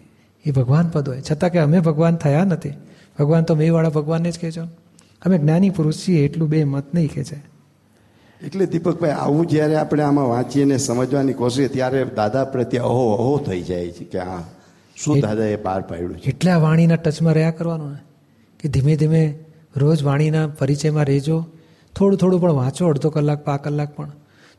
એ 0.44 0.50
ભગવાન 0.50 0.88
પદ 0.88 1.08
હોય. 1.08 1.22
છતાં 1.32 1.50
કે 1.50 1.58
અમે 1.58 1.80
ભગવાન 1.80 2.16
થયા 2.16 2.44
નથી. 2.44 2.70
ભગવાન 3.18 3.42
તો 3.42 3.54
મેવાળા 3.54 3.88
ભગવાનને 3.88 4.30
જ 4.30 4.38
કહેજો 4.38 4.62
અમે 5.24 5.38
જ્ઞાની 5.38 5.70
પુરુષ 5.70 5.94
છીએ, 5.94 6.24
એટલું 6.24 6.48
બે 6.48 6.64
મત 6.64 6.94
નહીં 6.94 7.08
કહે 7.14 7.24
છે. 7.24 7.51
એટલે 8.46 8.66
દીપકભાઈ 8.66 9.10
આવું 9.10 9.46
જ્યારે 9.46 9.76
આપણે 9.76 10.02
આમાં 10.02 10.28
વાંચીને 10.28 10.76
સમજવાની 10.76 11.32
કોશિશ 11.32 11.72
ત્યારે 11.72 12.04
દાદા 12.04 12.44
પ્રત્યે 12.44 12.80
અહો 12.80 13.12
અહો 13.12 13.38
થઈ 13.38 13.62
જાય 13.62 13.90
છે 13.90 14.04
કે 14.04 14.18
હા 14.18 14.44
શું 14.96 15.20
દાદાએ 15.20 15.56
બહાર 15.56 15.80
પાડ્યું 15.80 16.18
છે? 16.18 16.24
એટલે 16.24 16.50
આ 16.50 16.58
વાણીના 16.58 16.96
ટચમાં 16.96 17.34
રહ્યા 17.34 17.50
કરવાનું 17.50 17.90
ને? 17.90 17.98
કે 18.60 18.68
ધીમે 18.68 18.96
ધીમે 18.96 19.38
રોજ 19.76 20.02
વાણીના 20.02 20.46
પરિચયમાં 20.46 21.04
રહેજો. 21.04 21.46
થોડું 21.96 22.18
થોડું 22.18 22.40
પણ 22.40 22.52
વાંચો 22.52 22.86
અડધો 22.86 23.10
કલાક 23.10 23.44
પા 23.44 23.56
કલાક 23.56 23.96
પણ. 23.96 24.08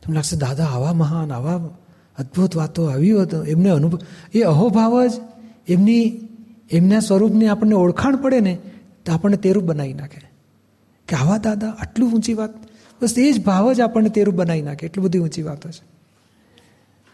તમને 0.04 0.16
લાગશે 0.16 0.38
દાદા 0.38 0.66
આવા 0.66 0.94
મહાન 0.94 1.32
આવા 1.32 1.70
અદ્ભુત 2.18 2.56
વાતો 2.56 2.86
આવી 2.86 3.12
હતો. 3.12 3.44
એમને 3.44 3.70
અનુભવ 3.70 4.00
એ 4.34 4.42
અહોભાવ 4.42 5.08
જ 5.08 5.12
એમની 5.68 6.30
એમના 6.72 7.00
સ્વરૂપની 7.00 7.48
આપણને 7.48 7.76
ઓળખાણ 7.76 8.16
પડે 8.16 8.40
ને 8.40 8.58
તો 9.06 9.14
આપણને 9.14 9.38
તેરું 9.38 9.66
બનાવી 9.66 9.94
નાખે. 9.94 10.22
કે 11.08 11.16
આવા 11.16 11.38
દાદા 11.38 11.70
આટલું 11.70 12.12
ઊંચી 12.12 12.34
વાત 12.34 12.50
બસ 13.04 13.14
એ 13.18 13.32
જ 13.32 13.44
ભાવ 13.44 13.74
જ 13.74 13.82
આપણને 13.82 14.10
તેરું 14.10 14.36
બનાવી 14.36 14.62
નાખે. 14.62 14.86
એટલી 14.86 15.04
બધી 15.04 15.20
ઊંચી 15.20 15.42
વાતો 15.42 15.70
છે. 15.70 15.86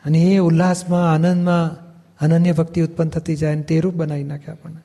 અને 0.05 0.19
એ 0.19 0.38
ઉલ્લાસમાં, 0.38 1.13
આનંદમાં, 1.13 1.89
અનન્ય 2.22 2.51
ભક્તિ 2.51 2.81
ઉત્પન્ન 2.81 3.10
થતી 3.10 3.36
જાય 3.36 3.53
અને 3.53 3.62
તેરું 3.62 3.96
બનાવી 3.96 4.24
નાખે 4.24 4.51
આપણને. 4.51 4.81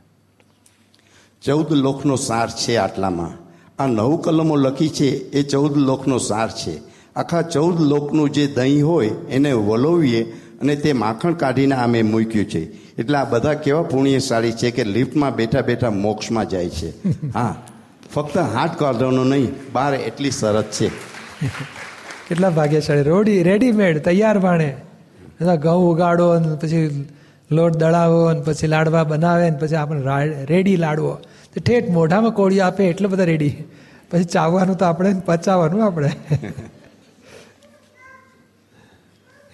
ચૌદ 1.42 1.72
લોકનો 1.72 2.16
સાર 2.16 2.50
છે 2.50 2.76
આટલામાં. 2.76 3.44
આ 3.82 3.86
નવ 3.86 4.16
કલમો 4.16 4.56
લખી 4.56 4.88
છે 4.88 5.10
એ 5.10 5.42
ચૌદ 5.42 5.76
લોકનો 5.76 6.18
સાર 6.18 6.50
છે. 6.50 6.80
આખા 7.16 7.42
ચૌદ 7.42 7.80
લોકનું 7.80 8.30
જે 8.30 8.46
દહીં 8.46 8.88
હોય 8.88 9.08
એને 9.08 9.52
વલોવીએ 9.52 10.32
અને 10.60 10.76
તે 10.76 10.92
માખણ 10.92 11.32
કાઢીને 11.32 11.74
અમે 11.74 12.02
મૂક્યું 12.02 12.44
છે. 12.44 12.64
એટલે 12.96 13.18
આ 13.18 13.24
બધા 13.24 13.54
કેવા 13.54 13.82
પુણ્યશાળી 13.82 14.52
છે 14.52 14.70
કે 14.70 14.84
લિફ્ટમાં 14.84 15.36
બેઠા 15.36 15.60
બેઠા 15.60 15.90
મોક્ષમાં 15.90 16.48
જાય 16.48 16.68
છે. 16.68 17.08
હા. 17.32 17.62
ફક્ત 18.14 18.38
હાથ 18.38 18.78
કાઢવાનો 18.78 19.24
નહીં 19.24 19.48
બહાર 19.72 19.94
એટલી 19.94 20.30
શરત 20.30 20.70
છે. 20.70 20.88
કેટલા 22.28 22.50
ભાગ્યશાળી. 22.50 23.02
રોડી 23.02 23.42
રેડીમેડ 23.42 24.02
તૈયાર 24.04 24.38
ભાણે 24.38 24.76
ઘઉં 25.56 25.92
ઉગાડો 25.92 26.26
ને 26.38 26.56
પછી 26.56 27.08
લોટ 27.50 27.76
દળાવો 27.76 28.32
ને 28.32 28.40
પછી 28.40 28.66
લાડવા 28.66 29.04
બનાવે 29.04 29.50
ને 29.50 29.56
પછી 29.56 29.74
આપણે 29.74 30.02
રેડી 30.44 30.76
લાડવો. 30.76 31.12
તો 31.54 31.60
ઠેઠ 31.66 31.90
મોઢામાં 31.90 32.30
કોળિયો 32.30 32.64
આપે, 32.64 32.84
એટલે 32.84 33.08
બધા 33.08 33.24
રેડી 33.24 33.64
પછી 34.10 34.24
ચાવવાનું 34.24 34.76
તો 34.76 34.84
આપણે 34.84 35.14
પચાવવાનું 35.26 35.84
આપણે. 35.84 36.10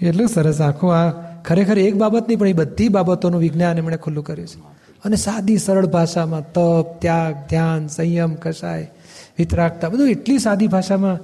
એટલું 0.02 0.29
સરસ 0.29 0.61
આખું 0.61 0.95
આ 0.95 1.11
ખરેખર 1.45 1.79
એક 1.79 1.95
બાબત 1.95 2.29
નહીં, 2.29 2.38
પણ 2.38 2.49
એ 2.49 2.52
બધી 2.52 2.88
બાબતોનું 2.88 3.40
વિજ્ઞાન 3.40 3.79
એમણે 3.79 3.97
ખુલ્લું 3.97 4.25
કર્યું 4.25 4.49
છે. 4.49 4.79
અને 5.04 5.16
સાદી 5.16 5.59
સરળ 5.59 5.87
ભાષામાં 5.87 6.52
તપ 6.52 7.00
ત્યાગ 7.00 7.35
ધ્યાન 7.50 7.87
સંયમ 7.87 8.35
કસાય 8.35 8.90
વિતરાગતા 9.38 9.88
બધું 9.88 10.11
એટલી 10.11 10.38
સાદી 10.38 10.66
ભાષામાં 10.66 11.19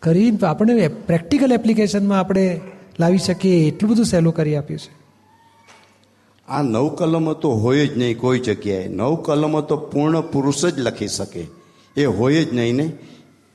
કરીને 0.00 0.46
આપણે 0.46 0.88
પ્રેક્ટિકલ 0.88 1.52
એપ્લિકેશનમાં 1.52 2.18
આપણે 2.18 2.60
લાવી 3.00 3.18
શકીએ 3.18 3.68
એટલું 3.68 3.90
બધું 3.90 4.04
સહેલું 4.04 4.34
કરી 4.34 4.56
આપ્યું 4.56 4.80
છે. 4.80 5.02
આ 6.48 6.62
નવ 6.62 6.88
કલમો 6.88 7.34
તો 7.34 7.50
હોય 7.50 7.86
જ 7.86 7.98
નહીં 7.98 8.18
કોઈ 8.18 8.38
જગ્યાએ. 8.38 8.88
નવ 8.88 9.14
કલમો 9.14 9.60
તો 9.60 9.76
પૂર્ણ 9.76 10.20
પુરુષ 10.20 10.64
જ 10.64 10.78
લખી 10.78 11.08
શકે. 11.08 11.46
એ 11.96 12.04
હોય 12.04 12.44
જ 12.44 12.54
નહીં 12.54 12.76
ને. 12.76 12.92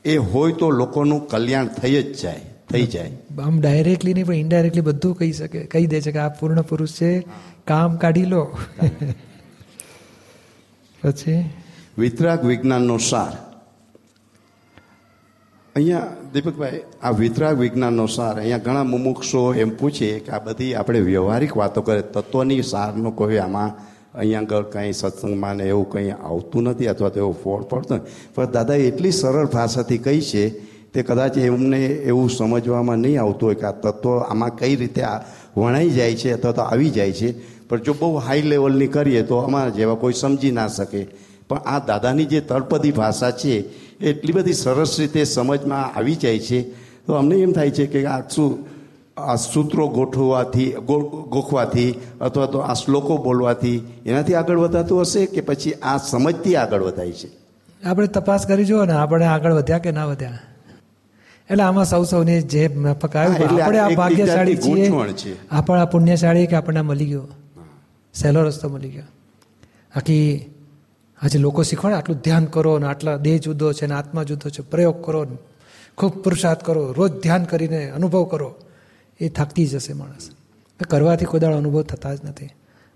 એ 0.06 0.18
હોય 0.18 0.52
તો 0.52 0.72
લોકોનું 0.72 1.28
કલ્યાણ 1.28 1.68
થઈ 1.68 2.04
જ 2.04 2.22
જાય 2.22 2.40
થઈ 2.72 2.84
જાય. 2.84 3.12
આમ 3.44 3.60
ડાયરેક્ટલી 3.60 4.14
નહીં 4.14 4.26
પણ 4.26 4.34
ઇનડાયરેક્ટલી 4.34 4.82
બધું 4.82 5.16
કહી 5.16 5.32
શકે 5.32 5.60
કહી 5.60 5.86
દે 5.86 6.02
છે 6.02 6.12
કે 6.12 6.20
આ 6.20 6.30
પૂર્ણ 6.30 6.62
પુરુષ 6.62 6.90
છે. 6.90 7.28
કામ 7.72 7.98
કાઢી 8.04 8.30
લો. 8.34 8.44
પછી? 11.02 11.42
વિતરાગ 11.98 12.42
વિજ્ઞાનનો 12.46 12.98
સાર. 13.00 13.34
અહીંયા 15.76 16.08
દીપકભાઈ, 16.34 16.82
આ 17.04 17.14
વિતરાગ 17.14 17.60
વિજ્ઞાનનો 17.60 18.08
સાર, 18.08 18.40
અહીંયા 18.40 18.66
ઘણા 18.66 18.84
મુમુક્ષો 18.94 19.42
એમ 19.54 19.72
પૂછે 19.80 20.10
કે 20.26 20.32
આ 20.32 20.40
બધી 20.46 20.72
આપણે 20.76 21.02
વ્યવહારિક 21.10 21.54
વાતો 21.60 21.82
કરે, 21.82 22.02
તત્વની 22.16 22.64
સારનો 22.64 23.12
કોઈ 23.12 23.40
આમાં 23.40 23.72
અહીંયા 24.14 24.46
આગળ 24.46 24.70
કંઈ 24.74 24.94
સત્સંગમાં 24.94 25.58
ને 25.58 25.68
એવું 25.74 25.90
કંઈ 25.92 26.16
આવતું 26.30 26.70
નથી 26.72 26.90
અથવા 26.94 27.10
તો 27.10 27.20
એવો 27.20 27.34
ફોડ 27.44 27.68
પડતો 27.72 28.00
પણ 28.36 28.54
દાદા 28.56 28.80
એટલી 28.88 29.12
સરળ 29.12 29.52
ભાષાથી 29.56 30.00
કહી 30.06 30.22
છે 30.30 30.44
તે 30.94 31.04
કદાચ 31.04 31.38
એમને 31.38 31.82
એવું 32.12 32.30
સમજવામાં 32.30 33.02
નહીં 33.02 33.20
આવતું 33.22 33.48
હોય 33.48 33.60
કે 33.62 33.68
આ 33.68 33.78
તત્વ 33.84 34.16
આમાં 34.24 34.58
કઈ 34.60 34.76
રીતે 34.82 35.04
વણાઈ 35.58 35.92
જાય 35.98 36.16
છે 36.22 36.34
અથવા 36.34 36.56
તો 36.58 36.64
આવી 36.64 36.92
જાય 36.98 37.14
છે. 37.14 37.30
પણ 37.70 37.78
જો 37.78 37.94
બહુ 37.94 38.16
હાઈ 38.16 38.42
લેવલની 38.42 38.88
કરીએ 38.88 39.22
તો 39.24 39.38
અમારા 39.38 39.70
જેવા 39.70 39.96
કોઈ 39.96 40.14
સમજી 40.14 40.52
ના 40.52 40.68
શકે. 40.68 41.08
પણ 41.50 41.58
આ 41.58 41.80
દાદાની 41.80 42.26
જે 42.26 42.42
તળપદી 42.42 42.92
ભાષા 42.92 43.32
છે 43.32 43.54
એટલી 44.02 44.34
બધી 44.34 44.54
સરસ 44.54 45.00
રીતે 45.00 45.24
સમજમાં 45.24 45.98
આવી 45.98 46.16
જાય 46.16 46.40
છે. 46.40 46.62
તો 47.08 47.14
અમને 47.14 47.36
એમ 47.36 47.52
થાય 47.52 47.72
છે 47.72 47.86
કે 47.86 48.06
આ 48.06 48.22
શું 48.30 48.66
આ 49.18 49.36
સૂત્રો 49.36 49.88
ગોઠવવાથી 49.88 50.72
ગોખવાથી 51.30 51.92
અથવા 52.22 52.46
તો 52.46 52.60
આ 52.60 52.74
શ્લોકો 52.74 53.18
બોલવાથી 53.18 53.78
એનાથી 54.06 54.34
આગળ 54.34 54.58
વધાતું 54.58 55.02
હશે 55.02 55.26
કે 55.26 55.42
પછી 55.42 55.74
આ 55.84 55.98
સમજથી 55.98 56.56
આગળ 56.56 56.82
વધાય 56.82 57.12
છે? 57.12 57.30
આપણે 57.86 58.08
તપાસ 58.08 58.46
કરી 58.48 58.66
જુઓ 58.66 58.86
ને 58.86 58.94
આપણે 58.94 59.26
આગળ 59.26 59.54
વધ્યા 59.54 59.78
કે 59.78 59.92
ના 59.92 60.06
વધ્યા? 60.06 60.40
એટલે 61.50 61.64
આમાં 61.64 61.86
સૌ 61.86 62.04
સૌને 62.04 62.42
જે 62.42 62.68
માફક 62.68 63.16
આવ્યું 63.16 63.36
એટલે 63.36 63.62
આપણે 63.62 63.80
આ 63.80 63.90
ભાગ્યશાળી 63.90 64.56
છીએ. 64.56 64.92
આપણે 65.52 65.80
આ 65.82 65.86
પુણ્યશાળી 65.86 66.48
કે 66.48 66.56
આપણને 66.56 66.82
મળી 66.82 67.06
ગયો? 67.06 67.28
સહેલો 68.22 68.44
રસ્તો 68.44 68.70
મળી 68.70 68.90
ગયો. 68.90 69.04
આખી, 69.96 70.50
આજે 71.22 71.40
લોકો 71.40 71.64
શીખવાડે, 71.64 71.96
આટલું 71.96 72.18
ધ્યાન 72.18 72.46
કરો 72.46 72.80
ને 72.80 72.88
આટલા 72.88 73.18
દેહ 73.18 73.38
જુદો 73.38 73.74
છે 73.74 73.86
ને 73.86 73.94
આત્મા 73.94 74.24
જુદો 74.24 74.50
છે, 74.50 74.62
પ્રયોગ 74.62 75.06
કરો 75.06 75.26
ને, 75.26 75.38
ખૂબ 75.98 76.24
પુરુષાર્થ 76.24 76.64
કરો, 76.64 76.94
રોજ 76.94 77.12
ધ્યાન 77.12 77.44
કરીને 77.44 77.90
અનુભવ 77.90 78.24
કરો, 78.24 78.56
એ 79.20 79.30
થાકતી 79.30 79.66
જશે 79.66 79.94
માણસ. 79.94 80.30
કરવાથી 80.84 81.26
કોઈ 81.26 81.40
દાડો 81.40 81.58
અનુભવ 81.58 81.82
થતા 81.82 82.14
જ 82.14 82.18
નથી. 82.26 82.46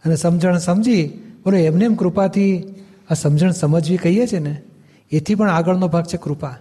અને 0.05 0.15
સમજણ 0.15 0.57
સમજી, 0.57 1.07
બોલો, 1.43 1.57
એમને 1.57 1.85
એમ 1.85 1.95
કૃપાથી 1.95 2.75
આ 3.09 3.13
સમજણ 3.13 3.51
સમજવી 3.51 3.97
કહીએ 3.97 4.27
છીએ 4.27 4.39
ને, 4.39 4.61
એથી 5.11 5.35
પણ 5.35 5.49
આગળનો 5.49 5.87
ભાગ 5.87 6.05
છે 6.05 6.17
કૃપા. 6.17 6.57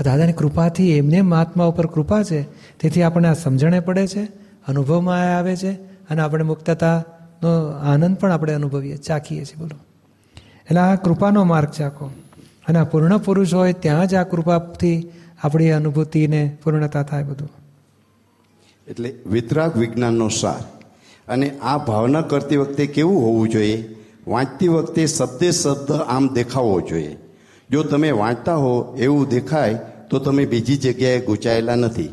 આ 0.00 0.02
દાદાની 0.04 0.32
કૃપાથી 0.32 0.90
એમને 0.90 1.16
એમ 1.16 1.26
મહાત્મા 1.26 1.64
ઉપર 1.64 1.86
કૃપા 1.86 2.22
છે, 2.22 2.42
તેથી 2.78 3.02
આપણને 3.02 3.28
આ 3.28 3.34
સમજણે 3.34 3.80
પડે 3.80 4.06
છે, 4.06 4.24
અનુભવમાં 4.68 5.38
આવે 5.38 5.56
છે, 5.56 5.72
અને 5.82 6.22
આપણે 6.22 6.44
મુક્તતાનો 7.44 7.92
આનંદ 7.92 8.16
પણ 8.16 8.32
આપણે 8.32 8.54
અનુભવીએ, 8.54 8.96
ચાખીએ 8.96 9.44
છીએ, 9.44 9.58
બોલો. 9.58 9.76
એટલે 10.36 10.80
આ 10.80 10.94
કૃપાનો 10.94 11.44
માર્ગ 11.44 11.68
છે 11.68 11.82
આખો 11.82 12.10
અને 12.68 12.78
આ 12.78 12.84
પૂર્ણ 12.84 13.18
પુરુષ 13.18 13.54
હોય 13.54 13.72
ત્યાં 13.72 14.06
જ 14.06 14.14
આ 14.14 14.22
કૃપાથી 14.22 15.12
આપણી 15.42 15.70
અનુભૂતિને 15.70 16.58
પૂર્ણતા 16.64 17.02
થાય 17.02 17.22
બધું. 17.22 17.50
એટલે 18.88 19.14
વિતરાગ 19.26 19.76
વિજ્ઞાનનો 19.76 20.28
સાર. 20.28 20.64
અને 21.28 21.58
આ 21.62 21.78
ભાવના 21.78 22.20
કરતી 22.20 22.56
વખતે 22.56 22.86
કેવું 22.86 23.22
હોવું 23.22 23.48
જોઈએ? 23.48 23.94
વાંચતી 24.28 24.68
વખતે 24.68 25.06
શબ્દે 25.06 25.50
શબ્દ 25.50 25.92
આમ 25.92 26.28
દેખાવો 26.28 26.80
જોઈએ. 26.80 27.16
જો 27.70 27.82
તમે 27.82 28.10
વાંચતા 28.10 28.54
હો 28.54 28.96
એવું 28.98 29.28
દેખાય, 29.28 29.78
તો 30.10 30.18
તમે 30.18 30.46
બીજી 30.46 30.76
જગ્યાએ 30.76 31.20
ગૂંચાયેલા 31.20 31.74
નથી. 31.74 32.08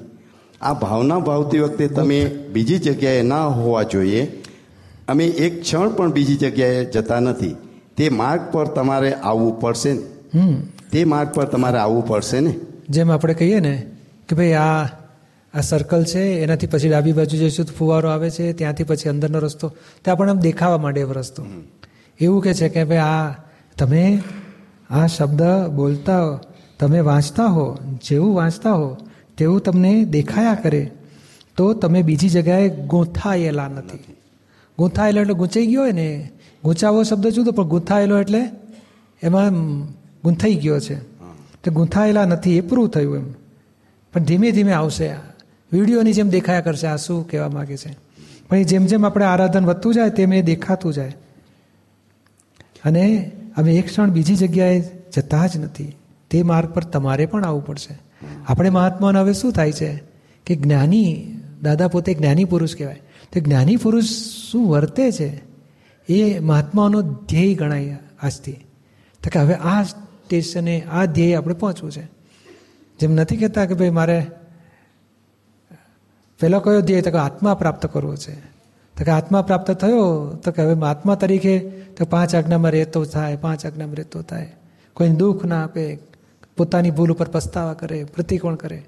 આ 0.62 0.74
ભાવના 0.74 1.20
ભાવતી 1.20 1.60
વખતે 1.60 1.88
તમે 1.88 2.26
બીજી 2.54 2.78
જગ્યાએ 2.78 3.22
ના 3.22 3.46
હોવા 3.46 3.84
જોઈએ 3.84 4.41
અમે 5.12 5.26
એક 5.26 5.62
ક્ષણ 5.62 5.90
પણ 5.90 6.12
બીજી 6.12 6.36
જગ્યાએ 6.36 6.86
જતા 6.86 7.20
નથી. 7.20 7.56
તે 7.98 8.10
માર્ગ 8.10 8.42
પર 8.52 8.66
તમારે 8.68 9.14
આવવું 9.14 9.60
પડશે 9.60 9.94
ને. 9.94 10.02
તે 10.92 11.04
માર્ગ 11.04 11.30
પર 11.34 11.46
તમારે 11.46 11.78
આવવું 11.78 12.08
પડશે 12.08 12.40
ને. 12.40 12.54
જેમ 12.90 13.12
આપણે 13.12 13.34
કહીએ 13.34 13.60
ને 13.60 13.76
કે 14.30 14.36
ભાઈ 14.36 14.54
આ 14.54 14.84
આ 15.54 15.62
સર્કલ 15.62 16.04
છે 16.04 16.24
એનાથી 16.44 16.68
પછી 16.68 16.90
ડાબી 16.90 17.12
બાજુ 17.12 17.38
જઈશું 17.38 17.66
તો 17.66 17.74
ફુવારો 17.74 18.10
આવે 18.10 18.30
છે 18.30 18.54
ત્યાંથી 18.54 18.84
પછી 18.84 19.10
અંદરનો 19.10 19.40
રસ્તો. 19.40 19.68
તે 20.06 20.12
આપણને 20.12 20.32
આમ 20.32 20.40
દેખાવા 20.40 20.78
માંડે 20.78 21.00
એવો 21.00 21.12
રસ્તો. 21.12 21.46
એવું 22.20 22.44
કે 22.44 22.54
છે 22.54 22.70
કે 22.70 22.84
ભાઈ 22.84 22.98
આ 22.98 23.36
તમે 23.78 24.04
આ 24.90 25.08
શબ્દ 25.08 25.42
બોલતા 25.76 26.40
તમે 26.80 27.00
વાંચતા 27.00 27.46
હો 27.46 27.66
જેવું 28.04 28.36
વાંચતા 28.36 28.72
હો 28.72 28.98
તેવું 29.38 29.60
તમને 29.62 29.94
દેખાયા 30.06 30.58
કરે 30.64 30.92
તો 31.58 31.74
તમે 31.74 32.02
બીજી 32.02 32.30
જગ્યાએ 32.30 32.70
ગોંથાયેલા 32.70 33.68
નથી. 33.68 34.04
ગૂંથાયેલો 34.78 35.22
એટલે 35.22 35.34
ગૂંચાઈ 35.34 35.68
ગયો 35.68 35.82
હોય 35.82 35.92
ને, 35.92 36.32
ગૂંચાવો 36.64 37.04
શબ્દ 37.04 37.28
જુદો, 37.28 37.52
પણ 37.52 37.64
ગૂંથાયેલો 37.64 38.20
એટલે 38.20 38.50
એમાં 39.24 39.52
ગૂંથાઈ 40.24 40.56
ગયો 40.56 40.80
છે. 40.80 40.96
તો 41.64 41.72
ગૂંથાયેલા 41.72 42.26
નથી, 42.26 42.58
એ 42.58 42.62
પૂરું 42.62 42.90
થયું 42.90 43.16
એમ. 43.16 43.32
પણ 44.14 44.20
ધીમે 44.20 44.52
ધીમે 44.52 44.72
આવશે 44.72 45.10
આ. 45.10 45.18
વિડીયોની 45.72 46.14
જેમ 46.14 46.30
દેખાયા 46.30 46.62
કરશે, 46.62 46.88
આ 46.88 46.96
શું 46.96 47.30
કહેવા 47.30 47.50
માગે 47.50 47.78
છે. 47.78 47.98
પણ 48.50 48.58
એ 48.58 48.64
જેમ 48.64 48.86
જેમ 48.86 49.06
આપણે 49.06 49.26
આરાધન 49.26 49.66
વધતું 49.66 49.94
જાય, 49.94 50.10
તેમ 50.10 50.34
એ 50.34 50.42
દેખાતું 50.42 50.94
જાય. 50.94 51.16
અને 52.86 53.32
અમે 53.58 53.74
એક 53.74 53.86
ક્ષણ 53.86 54.10
બીજી 54.10 54.36
જગ્યાએ 54.36 54.84
જતા 55.14 55.48
જ 55.48 55.58
નથી. 55.58 55.96
તે 56.30 56.44
માર્ગ 56.44 56.70
પર 56.70 56.84
તમારે 56.84 57.26
પણ 57.26 57.46
આવવું 57.46 57.66
પડશે. 57.66 58.00
આપણે 58.48 58.70
મહાત્માને 58.70 59.20
હવે 59.20 59.34
શું 59.34 59.52
થાય 59.52 59.72
છે? 59.72 60.04
કે 60.46 60.56
જ્ઞાની, 60.56 61.28
દાદા 61.62 61.88
પોતે 61.88 62.14
જ્ઞાની 62.14 62.46
પુરુષ 62.46 62.76
કહેવાય. 62.76 63.02
તો 63.34 63.40
જ્ઞાની 63.40 63.76
પુરુષ 63.76 64.04
શું 64.52 64.70
વર્તે 64.70 65.12
છે? 65.12 65.42
એ 66.10 66.40
મહાત્માનો 66.40 67.02
ધ્યેય 67.02 67.56
ગણાય 67.56 67.98
આજથી. 68.22 68.52
તો 69.24 69.30
કે 69.32 69.40
હવે 69.40 69.54
આ 69.54 69.84
સ્ટેશને, 69.84 70.82
આ 70.82 71.06
ધ્યેય 71.06 71.36
આપણે 71.36 71.54
પહોંચવું 71.54 71.92
છે. 71.92 72.04
જેમ 73.00 73.12
નથી 73.12 73.38
કહેતા 73.38 73.66
કે 73.66 73.74
ભાઈ 73.74 73.90
મારે 73.90 74.28
પહેલો 76.40 76.60
કયો 76.60 76.82
ધ્યેય? 76.82 77.02
તો 77.02 77.12
કે 77.12 77.18
આત્મા 77.18 77.54
પ્રાપ્ત 77.54 77.86
કરવો 77.86 78.16
છે. 78.16 78.36
તો 78.98 79.04
કે 79.06 79.12
આત્મા 79.12 79.42
પ્રાપ્ત 79.42 79.72
થયો, 79.72 80.34
તો 80.44 80.52
કે 80.52 80.62
હવે 80.62 80.88
આત્મા 80.88 81.16
તરીકે 81.16 81.60
તો 81.98 82.06
પાંચ 82.06 82.36
આજ્ઞામાં 82.36 82.72
રહેતો 82.72 83.04
થાય, 83.04 83.36
પાંચ 83.36 83.66
આજ્ઞામાં 83.66 83.96
રહેતો 83.96 84.22
થાય. 84.22 84.54
કોઈને 84.94 85.16
દુઃખ 85.16 85.46
ના 85.46 85.64
આપે, 85.64 86.00
પોતાની 86.58 86.92
ભૂલ 86.92 87.12
ઉપર 87.12 87.28
પસ્તાવા 87.28 87.74
કરે, 87.74 88.04
પ્રતિકોણ 88.04 88.56
કરે. 88.56 88.84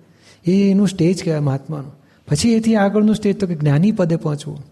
એનું 0.46 0.88
સ્ટેજ 0.88 1.24
કહેવાય 1.24 1.40
મહાત્માનું. 1.40 2.03
પછી 2.28 2.54
એથી 2.54 2.76
આગળનું 2.76 3.16
સ્ટેજ 3.16 3.40
તો 3.40 3.48
કે 3.48 3.56
જ્ઞાની 3.56 3.92
પદે 3.92 4.16
પહોંચવું. 4.16 4.64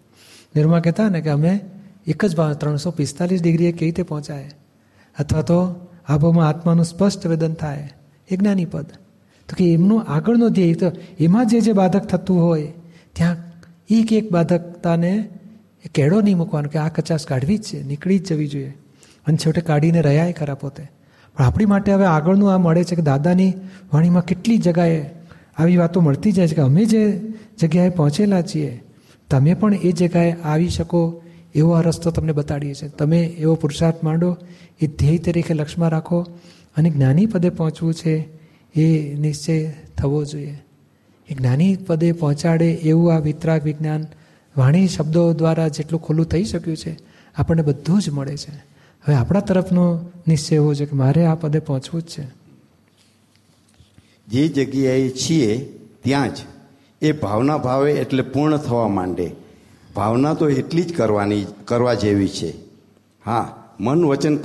નિર્મા 0.55 0.79
કહેતા 0.79 1.10
ને 1.10 1.22
કે 1.22 1.29
અમે 1.29 1.60
એક 2.08 2.25
જ 2.25 2.36
ભાવ 2.36 2.53
ત્રણસો 2.53 2.91
પિસ્તાલીસ 2.91 3.41
ડિગ્રીએ 3.41 3.72
કેવી 3.72 3.91
રીતે 3.91 4.03
પહોંચાય? 4.03 4.51
અથવા 5.20 5.41
તો 5.41 5.88
આબોમાં 6.08 6.48
આત્માનું 6.48 6.86
સ્પષ્ટ 6.86 7.27
વેદન 7.27 7.53
થાય. 7.53 7.89
એ 8.29 8.36
જ્ઞાની 8.36 8.65
પદ. 8.65 8.86
તો 9.50 9.55
કે 9.58 9.74
એમનું 9.74 10.03
આગળનો 10.03 10.50
ધ્યેય 10.50 10.74
તો 10.74 10.91
એમાં 11.20 11.48
જે 11.48 11.62
જે 11.62 11.72
બાધક 11.72 12.05
થતું 12.05 12.41
હોય, 12.41 12.74
ત્યાં 13.13 13.38
એક 13.89 14.13
એક 14.13 14.31
બાધકતાને 14.31 15.29
કેળો 15.96 16.22
નહીં 16.22 16.38
મૂકવાનો 16.38 16.70
કે 16.70 16.79
આ 16.79 16.89
કચાશ 16.89 17.25
કાઢવી 17.25 17.58
જ 17.58 17.63
છે, 17.63 17.84
નીકળી 17.84 18.20
જ 18.20 18.27
જવી 18.27 18.48
જોઈએ. 18.48 18.77
અને 19.27 19.38
છેવટે 19.38 19.62
કાઢીને 19.62 20.01
રહ્યા 20.01 20.31
ખરા 20.31 20.55
પોતે. 20.55 20.91
પણ 21.38 21.43
આપણી 21.43 21.65
માટે 21.65 21.93
હવે 21.93 22.05
આગળનું 22.05 22.53
આ 22.53 22.58
મળે 22.58 22.84
છે 22.84 22.96
કે 22.96 23.01
દાદાની 23.01 23.53
વાણીમાં 23.93 24.25
કેટલી 24.25 24.58
જગાએ 24.58 25.10
આવી 25.58 25.77
વાતો 25.77 26.01
મળતી 26.01 26.31
જાય 26.31 26.48
છે 26.48 26.55
કે 26.55 26.62
અમે 26.62 26.86
જે 26.86 27.22
જગ્યાએ 27.60 27.89
પહોંચેલા 27.89 28.41
છીએ, 28.41 28.84
તમે 29.29 29.53
પણ 29.53 29.74
એ 29.74 29.91
જગ્યાએ 29.91 30.36
આવી 30.43 30.70
શકો 30.70 31.22
એવો 31.55 31.72
આ 31.72 31.81
રસ્તો 31.81 32.12
તમને 32.12 32.31
બતાડીએ 32.31 32.74
છીએ 32.74 32.89
તમે 32.89 33.20
એવો 33.20 33.55
પુરુષાર્થ 33.55 34.03
માંડો, 34.03 34.38
એ 34.81 34.88
ધ્યેય 34.88 35.17
તરીકે 35.17 35.53
લક્ષમાં 35.53 35.89
રાખો 35.89 36.20
અને 36.77 36.89
જ્ઞાની 36.89 37.25
પદે 37.25 37.50
પહોંચવું 37.50 37.93
છે 37.93 38.27
એ 38.75 39.15
નિશ્ચય 39.20 39.72
થવો 39.98 40.25
જોઈએ. 40.25 40.55
એ 41.29 41.34
જ્ઞાની 41.34 41.75
પદે 41.75 42.12
પહોંચાડે 42.12 42.72
એવું 42.72 43.13
આ 43.13 43.20
વિતરાગ 43.20 43.63
વિજ્ઞાન 43.63 44.05
વાણી 44.58 44.88
શબ્દો 44.88 45.34
દ્વારા 45.34 45.67
જેટલું 45.67 46.01
ખુલ્લું 46.01 46.25
થઈ 46.25 46.43
શક્યું 46.43 46.77
છે, 46.77 46.98
આપણને 47.36 47.62
બધું 47.62 48.01
જ 48.01 48.10
મળે 48.10 48.38
છે. 48.38 48.53
હવે 49.03 49.15
આપણા 49.15 49.39
તરફનો 49.39 50.00
નિશ્ચય 50.27 50.55
એવો 50.55 50.74
છે 50.74 50.86
કે 50.86 50.96
મારે 50.96 51.25
આ 51.25 51.36
પદે 51.36 51.60
પહોંચવું 51.60 52.01
જ 52.01 52.05
છે. 52.05 52.40
જે 54.31 54.47
જગ્યાએ 54.47 55.09
છીએ, 55.09 55.77
ત્યાં 56.03 56.35
જ. 56.35 56.38
એ 57.01 57.11
ભાવના 57.11 57.57
ભાવે 57.57 57.93
એટલે 57.93 58.23
પૂર્ણ 58.23 58.57
થવા 58.57 58.88
માંડે. 58.88 59.31
ભાવના 59.95 60.33
તો 60.33 60.50
એટલી 60.50 60.81
જ 60.81 60.95
કરવાની, 60.95 61.45
કરવા 61.65 61.93
જેવી 61.93 62.27
છે. 62.27 62.53
હા, 63.25 63.63
મન 63.79 64.05
વચન 64.05 64.38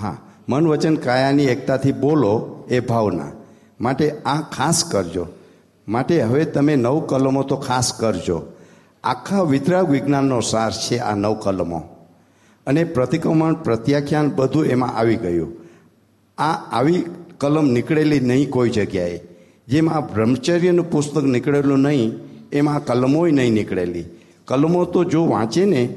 હા, 0.00 0.16
મન 0.48 0.66
વચન 0.66 0.96
કાયાની 0.96 1.44
એકતાથી 1.44 1.92
બોલો 1.92 2.64
એ 2.70 2.80
ભાવના. 2.80 3.32
માટે 3.80 4.10
આ 4.10 4.40
ખાસ 4.40 4.84
કરજો. 4.84 5.26
માટે 5.88 6.22
હવે 6.22 6.44
તમે 6.44 6.76
નવ 6.76 7.00
કલમો 7.00 7.42
તો 7.42 7.56
ખાસ 7.56 7.92
કરજો. 7.92 8.42
આખા 9.04 9.42
વિતરાગ 9.42 9.90
વિજ્ઞાનનો 9.90 10.40
સાર 10.40 10.72
છે 10.72 10.98
આ 10.98 11.14
નવ 11.14 11.34
કલમો. 11.34 11.82
અને 12.66 12.84
પ્રતિક્રમણ, 12.84 13.54
પ્રત્યાખ્યાન 13.54 14.30
બધું 14.30 14.66
એમાં 14.66 14.92
આવી 14.92 15.16
ગયું. 15.16 15.56
આ 16.38 16.52
આવી 16.52 17.04
કલમ 17.38 17.70
નીકળેલી 17.70 18.20
નહીં 18.20 18.50
કોઈ 18.50 18.70
જગ્યાએ. 18.70 19.20
જેમ 19.68 20.00
બ્રહ્મચર્યનું 20.00 20.90
પુસ્તક 20.90 21.22
નીકળેલું 21.22 21.80
નહીં, 21.80 22.12
એમાં 22.52 22.84
કલમોય 22.84 23.30
નહીં 23.30 23.52
નીકળેલી. 23.52 24.04
કલમો 24.44 24.84
તો 24.84 25.04
જો 25.04 25.26
વાંચે 25.26 25.64
ને, 25.64 25.88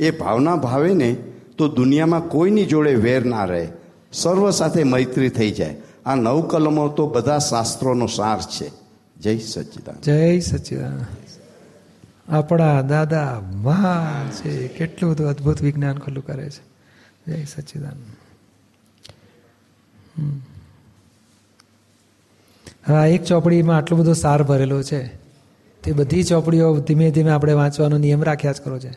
એ 0.00 0.10
ભાવના 0.10 0.56
ભાવે 0.56 0.94
ને, 0.94 1.16
તો 1.58 1.68
દુનિયામાં 1.68 2.28
કોઈની 2.28 2.64
જોડે 2.64 2.94
વેર 2.94 3.24
ના 3.24 3.44
રહે. 3.44 3.68
સર્વ 4.12 4.50
સાથે 4.50 4.84
મૈત્રી 4.84 5.28
થઈ 5.28 5.50
જાય. 5.50 5.76
આ 6.06 6.14
નવ 6.14 6.42
કલમો 6.42 6.88
તો 6.88 7.06
બધા 7.06 7.38
શાસ્ત્રોનો 7.38 8.06
સાર 8.06 8.40
છે. 8.40 8.70
જય 9.20 9.38
સચ્ચિદાન 9.38 9.96
જય 10.02 10.40
સચિદાન 10.40 11.04
આપણા 12.28 12.80
દાદા 12.80 13.40
મહાન 13.40 14.30
છે. 14.30 14.68
કેટલું 14.68 15.12
બધું 15.12 15.28
અદ્ભુત 15.28 15.62
વિજ્ઞાન 15.62 15.98
ખુલ્લું 15.98 16.26
કરે 16.26 16.50
છે. 16.50 16.76
જય 17.26 17.44
સચ્ચિદાન 17.44 18.02
હમ. 20.18 20.40
આ 22.92 23.06
એક 23.06 23.24
ચોપડીમાં 23.24 23.76
આટલું 23.76 24.00
બધો 24.00 24.12
સાર 24.12 24.42
ભરેલો 24.42 24.82
છે. 24.82 25.06
તે 25.82 25.92
બધી 25.92 26.22
ચોપડીઓ 26.22 26.76
ધીમે 26.76 27.10
ધીમે 27.10 27.30
આપણે 27.30 27.52
વાંચવાનો 27.52 27.98
નિયમ 27.98 28.22
રાખ્યા 28.22 28.52
જ 28.52 28.60
કરો 28.60 28.78
છે. 28.78 28.90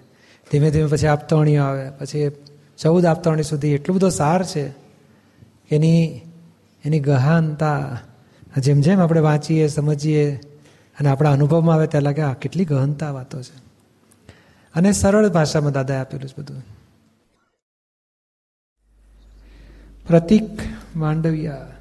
ધીમે 0.51 0.71
ધીમે 0.71 0.87
પછી 0.87 1.07
આપતાણીઓ 1.07 1.63
આવે, 1.63 1.89
પછી 1.89 2.31
ચૌદ 2.77 3.05
આપતવણી 3.05 3.43
સુધી 3.43 3.67
એટલું 3.67 3.97
બધો 3.97 4.09
સાર 4.09 4.43
છે. 4.43 4.67
એની 5.71 6.21
એની 6.85 6.99
ગહનતા 6.99 7.99
જેમ 8.57 8.81
જેમ 8.81 8.99
આપણે 8.99 9.19
વાંચીએ, 9.19 9.67
સમજીએ, 9.67 10.35
અને 10.99 11.09
આપણા 11.09 11.31
અનુભવમાં 11.31 11.75
આવે 11.75 11.87
ત્યાં 11.87 12.01
લાગે, 12.01 12.21
આ 12.21 12.33
કેટલી 12.33 12.65
ગહનતા 12.65 13.11
વાતો 13.11 13.41
છે. 13.41 13.57
અને 14.75 14.91
સરળ 14.91 15.29
ભાષામાં 15.29 15.71
દાદાએ 15.71 15.97
આપેલું 15.97 16.29
છે 16.29 16.33
બધું. 16.37 16.63
પ્રતિક 20.07 20.43
માંડવિયા. 20.95 21.71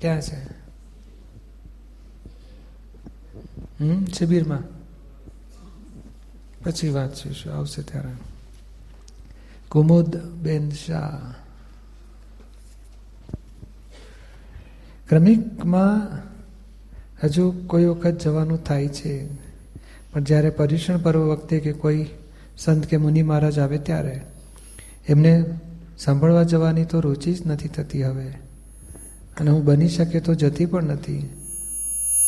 ક્યાં 0.00 0.22
છે 0.22 0.38
હમ 3.78 4.04
શિબિરમાં 4.12 4.64
પછી 6.62 6.90
વાંચીશું 6.90 7.52
આવશે 7.52 7.82
ત્યારે 7.82 8.14
કુમુદ 9.68 10.10
બેન 10.42 10.70
શાહ 10.74 11.34
ક્રમિકમાં 15.08 16.00
હજુ 17.22 17.44
કોઈ 17.66 17.86
વખત 17.86 18.24
જવાનું 18.24 18.62
થાય 18.62 18.90
છે 18.90 19.12
પણ 20.10 20.24
જ્યારે 20.24 20.50
પર્યુષણ 20.50 20.98
પર્વ 20.98 21.22
વખતે 21.28 21.60
કે 21.60 21.72
કોઈ 21.74 22.04
સંત 22.56 22.86
કે 22.86 22.96
મુનિ 22.98 23.22
મહારાજ 23.22 23.58
આવે 23.58 23.78
ત્યારે 23.78 24.16
એમને 25.08 25.32
સાંભળવા 25.98 26.44
જવાની 26.44 26.84
તો 26.84 27.00
રુચિ 27.00 27.32
જ 27.34 27.40
નથી 27.46 27.68
થતી 27.68 28.02
હવે 28.02 28.28
અને 29.40 29.50
હું 29.50 29.64
બની 29.64 29.88
શકે 29.88 30.20
તો 30.20 30.34
જતી 30.34 30.66
પણ 30.66 30.82
નથી. 30.82 31.30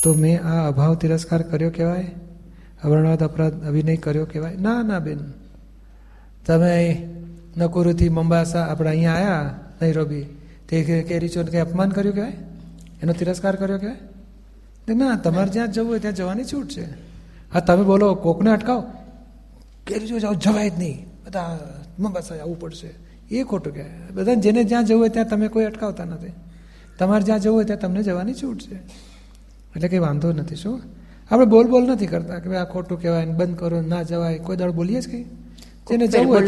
તો 0.05 0.14
મેં 0.14 0.45
આ 0.45 0.69
અભાવ 0.69 0.95
તિરસ્કાર 0.95 1.43
કર્યો 1.43 1.71
કહેવાય? 1.71 2.11
અવર્ણવાદ 2.85 3.23
અપરાધ 3.23 3.64
અભિનય 3.64 3.97
કર્યો 3.97 4.25
કહેવાય? 4.25 4.57
ના 4.57 4.83
ના, 4.83 4.99
બેન. 4.99 5.18
તમે 6.46 7.09
નકુરુથી 7.57 8.09
મંબાસા 8.09 8.62
આપણે 8.62 8.90
અહીંયા 8.90 9.12
આવ્યા 9.12 9.61
નૈરોબી, 9.83 10.27
તે 10.68 11.05
કેરીચોને 11.09 11.51
કંઈ 11.51 11.61
અપમાન 11.61 11.88
કર્યું 11.88 12.14
કહેવાય? 12.14 12.33
એનો 13.03 13.12
તિરસ્કાર 13.12 13.57
કર્યો 13.57 13.79
કહેવાય? 13.79 13.96
ને, 14.88 15.20
તમારે 15.25 15.49
જ્યાં 15.49 15.73
જવું 15.73 15.90
હોય 15.90 15.99
ત્યાં 15.99 16.14
જવાની 16.14 16.44
છૂટ 16.44 16.68
છે. 16.68 16.85
હા, 17.53 17.61
તમે 17.61 17.85
બોલો, 17.85 18.14
કોકને 18.14 18.51
અટકાવો? 18.51 18.83
કેરીચો 19.87 20.18
જાઓ, 20.18 20.35
જવાય 20.35 20.70
જ 20.70 20.79
નહીં. 20.79 21.07
બધા 21.27 21.59
મંબાસા 21.99 22.35
આવવું 22.35 22.61
પડશે. 22.61 22.90
એ 23.31 23.42
ખોટું 23.42 23.75
કહેવાય. 23.75 23.90
બધા 24.12 24.35
જેને 24.35 24.64
જ્યાં 24.64 24.85
જવું 24.85 25.01
હોય 25.01 25.09
ત્યાં 25.09 25.29
તમે 25.29 25.49
કોઈ 25.49 25.64
અટકાવતા 25.64 26.05
નથી. 26.05 26.33
તમારે 27.00 27.22
જ્યાં 27.22 27.40
જવું 27.40 27.56
હોય 27.56 27.64
ત્યાં 27.64 27.80
તમને 27.80 28.02
જવાની 28.02 28.34
છૂટ 28.34 28.60
છે. 28.60 28.74
એટલે 29.76 29.88
કંઈ 29.88 29.98
વાંધો 29.98 30.32
નથી 30.32 30.56
શું? 30.56 30.80
આપણે 31.30 31.46
બોલ 31.46 31.66
બોલ 31.66 31.84
નથી 31.86 32.06
કરતા 32.06 32.38
કે 32.38 32.48
ભાઈ 32.48 32.58
આ 32.58 32.64
ખોટું 32.64 33.02
કહેવાય 33.02 33.26
બંધ 33.26 33.58
કરો 33.58 33.80
ના 33.80 34.02
જવાય 34.02 34.38
કોઈ 34.38 34.56
દળ 34.56 34.70
બોલીએ 34.70 35.00
જ 35.00 35.10
કંઈ? 35.10 35.24
જેને 35.90 36.06
જવું 36.06 36.34
હોય. 36.34 36.46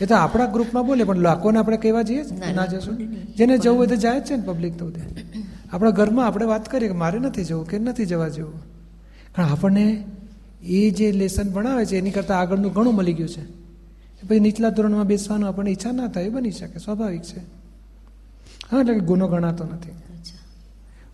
એ 0.00 0.06
તો 0.06 0.14
આપણા 0.14 0.46
ગ્રુપમાં 0.46 0.86
બોલે 0.86 1.04
પણ 1.04 1.16
લોકોને 1.16 1.58
આપણે 1.58 1.76
કહેવા 1.76 2.02
જઈએ 2.02 2.22
ના, 2.54 2.66
જશું. 2.66 2.96
જેને 3.36 3.58
જવું 3.58 3.78
હોય 3.78 3.86
તો 3.86 3.96
જાય 3.96 4.20
જ 4.20 4.24
છે 4.24 4.36
ને 4.36 4.42
પબ્લિક 4.42 4.78
તો 4.78 4.92
આપણા 5.72 5.90
ઘરમાં 5.90 6.26
આપણે 6.26 6.46
વાત 6.46 6.68
કરીએ 6.68 6.88
કે 6.88 6.94
મારે 6.94 7.18
નથી 7.18 7.44
જવું 7.44 7.68
કે 7.68 7.78
નથી 7.78 8.06
જવા 8.06 8.28
જેવું. 8.28 8.60
કારણ 9.36 9.48
આપણને 9.48 10.04
એ 10.62 10.90
જે 10.90 11.12
લેસન 11.12 11.52
ભણાવે 11.52 11.84
છે 11.84 11.96
એની 11.96 12.10
કરતાં 12.10 12.38
આગળનું 12.38 12.72
ઘણું 12.72 12.94
મળી 12.94 13.12
ગયું 13.12 13.28
છે. 13.28 13.44
પછી 14.28 14.40
નીચલા 14.40 14.70
ધોરણમાં 14.70 15.06
બેસવાનું 15.06 15.48
આપણને 15.48 15.70
ઈચ્છા 15.70 15.92
ના 15.92 16.06
થાય 16.06 16.24
એ 16.24 16.28
બની 16.28 16.50
શકે 16.50 16.78
સ્વાભાવિક 16.78 17.22
છે. 17.22 17.57
હા 18.70 18.80
એટલે 18.80 18.94
ગુનો 18.94 19.28
ગણાતો 19.28 19.64
નથી. 19.64 19.94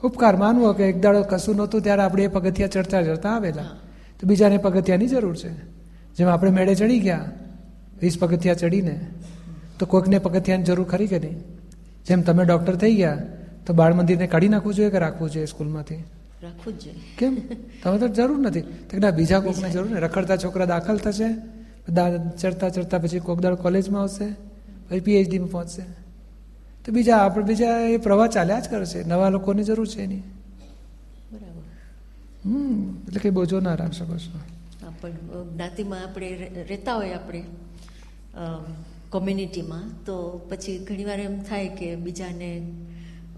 ઉપકાર 0.03 0.37
માનવો 0.37 0.73
કે 0.73 0.85
એક 0.89 1.01
દાડો 1.01 1.23
કશું 1.23 1.57
નહોતું 1.57 1.81
ત્યારે 1.83 2.03
આપણે 2.03 2.23
એ 2.25 2.27
પગથિયા 2.27 2.69
ચડતા 2.69 3.03
ચડતા 3.03 3.31
આવેલા. 3.31 3.71
તો 4.21 4.27
બીજાને 4.27 4.57
પગથિયાની 4.57 5.07
જરૂર 5.07 5.37
છે. 5.37 5.53
જેમ 6.17 6.29
આપણે 6.29 6.51
મેળે 6.51 6.75
ચડી 6.75 7.01
ગયા 7.01 7.31
વીસ 8.01 8.19
પગથિયા 8.19 8.55
ચડીને 8.55 9.07
તો 9.79 9.87
કોઈકને 9.87 10.19
પગથિયાની 10.19 10.65
જરૂર 10.65 10.87
ખરી 10.87 11.07
કે 11.07 11.19
નહીં? 11.19 11.39
જેમ 12.07 12.23
તમે 12.23 12.45
ડૉક્ટર 12.45 12.77
થઈ 12.77 12.95
ગયા 12.95 13.19
તો 13.67 13.73
બાળ 13.73 13.95
મંદિરને 13.95 14.27
કાઢી 14.27 14.49
નાખવું 14.49 14.75
જોઈએ 14.75 14.91
કે 14.91 14.99
રાખવું 14.99 15.31
જોઈએ 15.31 15.47
સ્કૂલમાંથી? 15.47 16.05
રાખવું 16.43 16.79
જ 16.79 16.85
જોઈએ. 16.85 17.01
કેમ? 17.19 17.35
તમે 17.83 17.99
તો 17.99 18.09
જરૂર 18.09 18.39
નથી. 18.39 18.61
તો 18.61 18.99
ના 18.99 19.11
બીજા 19.11 19.41
કોઈકને 19.41 19.71
જરૂર 19.71 19.91
ને 19.91 20.01
રખડતા 20.01 20.37
છોકરા 20.37 20.65
દાખલ 20.65 20.97
થશે 20.97 21.29
ચડતા 22.41 22.69
ચડતા 22.69 22.99
પછી 22.99 23.19
કોક 23.19 23.41
દાડ 23.41 23.55
કોલેજમાં 23.55 24.03
આવશે 24.03 24.27
પછી 24.89 25.01
પીએચડીમાં 25.01 25.49
પહોંચશે. 25.49 26.04
તો 26.85 26.93
બીજા 26.93 27.17
આપણે 27.17 27.45
બીજા 27.45 27.81
એ 27.81 27.97
પ્રવાહ 27.97 28.27
ચાલ્યા 28.27 28.61
જ 28.61 28.69
કરશે 28.69 29.05
નવા 29.05 29.29
લોકોની 29.29 29.65
જરૂર 29.65 29.89
છે 29.89 30.03
એની. 30.03 30.23
બરાબર. 31.33 31.63
હમ 32.45 32.81
એટલે 33.09 33.21
કંઈ 33.21 33.31
બોજો 33.31 33.61
ના 33.61 33.75
રાખી 33.75 33.99
શકો 33.99 34.17
છો 34.19 34.39
પણ 35.01 35.13
જ્ઞાતિમાં 35.55 36.03
આપણે 36.03 36.49
રહેતા 36.69 36.95
હોય 36.95 37.13
આપણે 37.13 37.45
કોમ્યુનિટીમાં 39.11 40.05
તો 40.05 40.17
પછી 40.51 40.79
ઘણીવાર 40.79 41.21
એમ 41.21 41.43
થાય 41.43 41.69
કે 41.69 41.97
બીજાને 41.97 42.51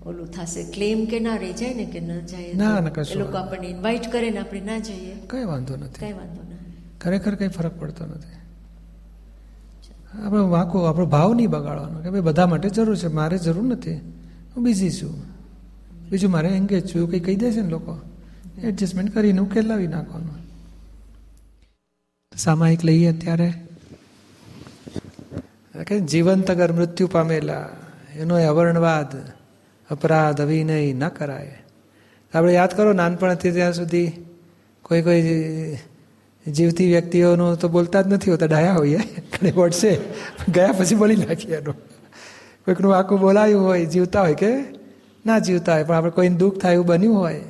ઓલું 0.07 0.29
થશે 0.31 0.65
ક્લેમ 0.73 1.05
કે 1.05 1.21
ના 1.21 1.37
રહી 1.37 1.53
જાય 1.53 1.75
ને 1.75 1.85
કે 1.85 2.01
ન 2.01 2.27
જાય 2.27 2.55
ના, 2.55 2.81
ના, 2.81 2.91
કશું 2.91 3.17
એ 3.17 3.19
લોકો 3.19 3.37
આપણને 3.37 3.69
ઇન્વાઇટ 3.69 4.13
કરે 4.13 4.31
ને 4.31 4.39
આપણે 4.39 4.61
ના 4.61 4.79
જઈએ. 4.79 5.15
કંઈ 5.27 5.45
વાંધો 5.45 5.77
નથી. 5.77 6.01
કઈ 6.01 6.13
વાંધો 6.13 6.43
ના 6.43 6.63
ખરેખર 7.01 7.35
કંઈ 7.35 7.49
ફરક 7.49 7.81
પડતો 7.81 8.07
નથી. 8.07 8.37
આપણે 10.25 10.41
વાંકો, 10.41 10.83
આપણો 10.83 11.07
ભાવ 11.07 11.35
નહીં 11.35 11.51
બગાડવાનો, 11.51 12.01
કે 12.01 12.11
ભાઈ 12.11 12.21
બધા 12.21 12.47
માટે 12.47 12.69
જરૂર 12.69 12.97
છે, 12.97 13.07
મારે 13.07 13.39
જરૂર 13.39 13.65
નથી. 13.65 13.95
હું 14.57 14.65
બિઝી 14.65 14.91
છું. 14.91 15.37
બીજું 16.11 16.31
મારે 16.31 16.49
એંગેજ 16.49 16.87
છું, 16.87 16.99
એવું 16.99 17.11
કંઈ 17.11 17.21
કહી 17.21 17.37
દે 17.37 17.53
છે 17.53 17.61
ને 17.61 17.69
લોકો? 17.69 18.01
એડજસ્ટમેન્ટ 18.63 19.15
કરીને 19.15 19.39
ઉકેલ 19.39 19.67
લાવી 19.67 19.87
નાખવાનું. 19.87 20.35
સામાયિક 22.37 22.85
લઈએ 22.85 23.13
અત્યારે. 23.13 23.53
કે 25.87 26.01
જીવંત 26.01 26.51
અગર 26.51 26.73
મૃત્યુ 26.73 27.07
પામેલા, 27.07 27.69
એનો 28.15 28.47
અવર્ણવાદ, 28.47 29.17
અપરાધ, 29.91 30.41
અભિનય 30.41 30.93
ન 30.93 31.09
કરાય. 31.09 31.59
આપણે 32.35 32.53
યાદ 32.53 32.77
કરો, 32.77 32.93
નાનપણથી 32.93 33.51
ત્યાં 33.51 33.73
સુધી 33.73 34.13
કોઈ 34.83 35.03
કોઈ 35.03 35.23
જીવતી 36.53 36.87
વ્યક્તિઓનું 36.87 37.57
તો 37.57 37.69
બોલતા 37.69 38.03
જ 38.03 38.07
નથી 38.07 38.31
હોતા, 38.31 38.47
ડાયા 38.47 38.75
હોઈએ. 38.75 38.99
ઘણી 39.37 39.53
વળશે 39.53 39.99
ગયા 40.49 40.73
પછી 40.73 40.95
બોલી 40.95 41.17
નાખીએ 41.17 41.57
એનું. 41.57 41.75
કોઈકનું 42.65 42.97
આખું 42.97 43.21
બોલાયું 43.21 43.65
હોય, 43.65 43.85
જીવતા 43.85 44.21
હોય 44.21 44.35
કે 44.35 44.51
ના 45.27 45.39
જીવતા 45.39 45.75
હોય, 45.75 45.85
પણ 45.85 45.95
આપણે 45.95 46.11
કોઈને 46.11 46.37
દુઃખ 46.37 46.59
થાય 46.59 46.75
એવું 46.75 46.87
બન્યું 46.87 47.17
હોય, 47.17 47.41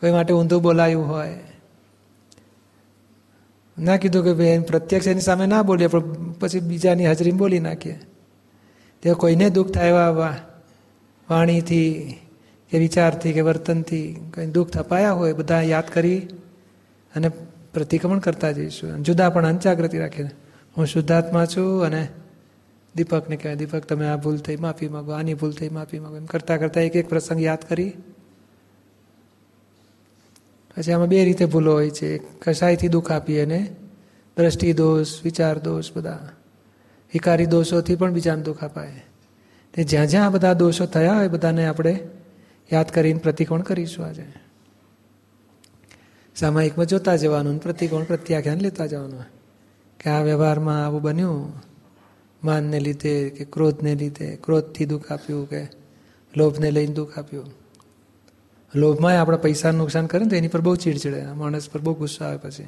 કોઈ 0.00 0.10
માટે 0.10 0.34
ઊંધું 0.34 0.62
બોલાયું 0.62 1.08
હોય. 1.08 1.34
ના 3.78 3.96
કીધું 3.96 4.24
કે 4.24 4.32
ભાઈ 4.32 4.58
પ્રત્યક્ષ 4.58 5.06
એની 5.06 5.20
સામે 5.20 5.46
ના 5.46 5.62
બોલીએ, 5.62 5.86
પણ 5.86 6.32
પછી 6.32 6.60
બીજાની 6.60 7.06
હાજરીમાં 7.06 7.38
બોલી 7.38 7.58
નાખીએ. 7.58 8.00
તે 9.02 9.12
કોઈને 9.12 9.50
દુઃખ 9.50 9.70
થાય 9.70 9.88
એવા 9.88 10.36
વાણીથી 11.30 12.18
કે 12.70 12.78
વિચારથી 12.78 13.32
કે 13.32 13.40
વર્તનથી 13.40 14.06
કંઈ 14.34 14.46
દુઃખ 14.46 14.70
થપાયા 14.70 15.12
હોય 15.12 15.32
બધા 15.32 15.60
યાદ 15.60 15.88
કરી 15.92 16.18
અને 17.16 17.28
પ્રતિક્રમણ 17.74 18.18
કરતા 18.18 18.50
જઈશું. 18.50 18.92
અને 18.92 19.02
જુદા 19.02 19.30
પણ 19.30 19.46
અંચાગ્રતિ 19.46 19.98
રાખીને. 19.98 20.30
હું 20.78 20.86
શુદ્ધાત્મા 20.86 21.46
છું 21.46 21.84
અને 21.84 22.08
દીપકને 22.96 23.36
કહેવાય, 23.36 23.56
દીપક, 23.56 23.84
તમે 23.84 24.06
આ 24.06 24.16
ભૂલ 24.16 24.36
થઈ, 24.36 24.56
માફી 24.56 24.88
માગો, 24.88 25.12
આની 25.12 25.34
ભૂલ 25.34 25.52
થઈ, 25.52 25.68
માફી 25.68 25.98
માગો. 25.98 26.16
એમ 26.16 26.26
કરતાં 26.26 26.58
કરતાં 26.58 26.82
એક 26.82 26.96
એક 26.96 27.08
પ્રસંગ 27.08 27.42
યાદ 27.42 27.58
કરી. 27.68 27.94
પછી 30.76 30.92
આમાં 30.92 31.08
બે 31.08 31.24
રીતે 31.24 31.44
ભૂલો 31.44 31.72
હોય 31.72 31.90
છે. 31.90 32.18
કસાયથી 32.18 32.88
દુઃખ 32.88 33.12
આપીએ 33.12 33.44
અને 33.44 33.76
દ્રષ્ટિ 34.36 34.72
દોષ, 34.72 35.06
વિચાર 35.24 35.58
દોષ 35.58 35.92
બધા. 35.96 36.28
વિકારી 37.12 37.46
દોષોથી 37.46 37.94
પણ 37.94 38.12
બીજાને 38.12 38.42
દુઃખ 38.42 38.64
અપાય. 38.64 39.04
તે 39.74 39.84
જ્યાં 39.84 40.06
જ્યાં 40.06 40.32
બધા 40.32 40.52
દોષો 40.52 40.86
થયા 40.86 41.16
હોય, 41.16 41.28
બધાને 41.28 41.66
આપણે 41.66 42.08
યાદ 42.72 42.90
કરીને 42.90 43.18
પ્રતિકોણ 43.18 43.60
કરીશું 43.60 44.06
આજે. 44.06 44.24
સામાયિકમાં 46.36 46.86
જોતા 46.86 47.16
જવાનું 47.16 47.62
પ્રતિકોણ, 47.62 48.04
પ્રત્યાખ્યાન 48.04 48.58
લેતા 48.58 48.86
જવાનું. 48.86 49.37
કે 50.00 50.10
આ 50.10 50.22
વ્યવહારમાં 50.22 50.86
આવું 50.86 51.02
બન્યું? 51.02 51.52
માનને 52.44 52.80
લીધે 52.80 53.30
કે 53.30 53.44
ક્રોધને 53.44 53.94
લીધે? 53.94 54.36
ક્રોધથી 54.36 54.84
દુઃખ 54.84 55.12
આપ્યું 55.12 55.48
કે 55.48 55.64
લોભને 56.36 56.70
લઈને 56.70 56.94
દુઃખ 56.94 57.18
આપ્યું? 57.18 57.44
લોભમાં 58.74 59.20
આપણે 59.20 59.36
પૈસાનું 59.36 59.80
નુકસાન 59.80 60.06
કરે 60.06 60.24
ને 60.24 60.30
તો 60.30 60.36
એની 60.36 60.48
પર 60.48 60.60
બહુ 60.60 60.76
ચીડચીડે. 60.76 61.26
માણસ 61.26 61.70
પર 61.70 61.80
બહુ 61.80 61.94
ગુસ્સો 61.94 62.24
આવે 62.24 62.36
પછી. 62.36 62.64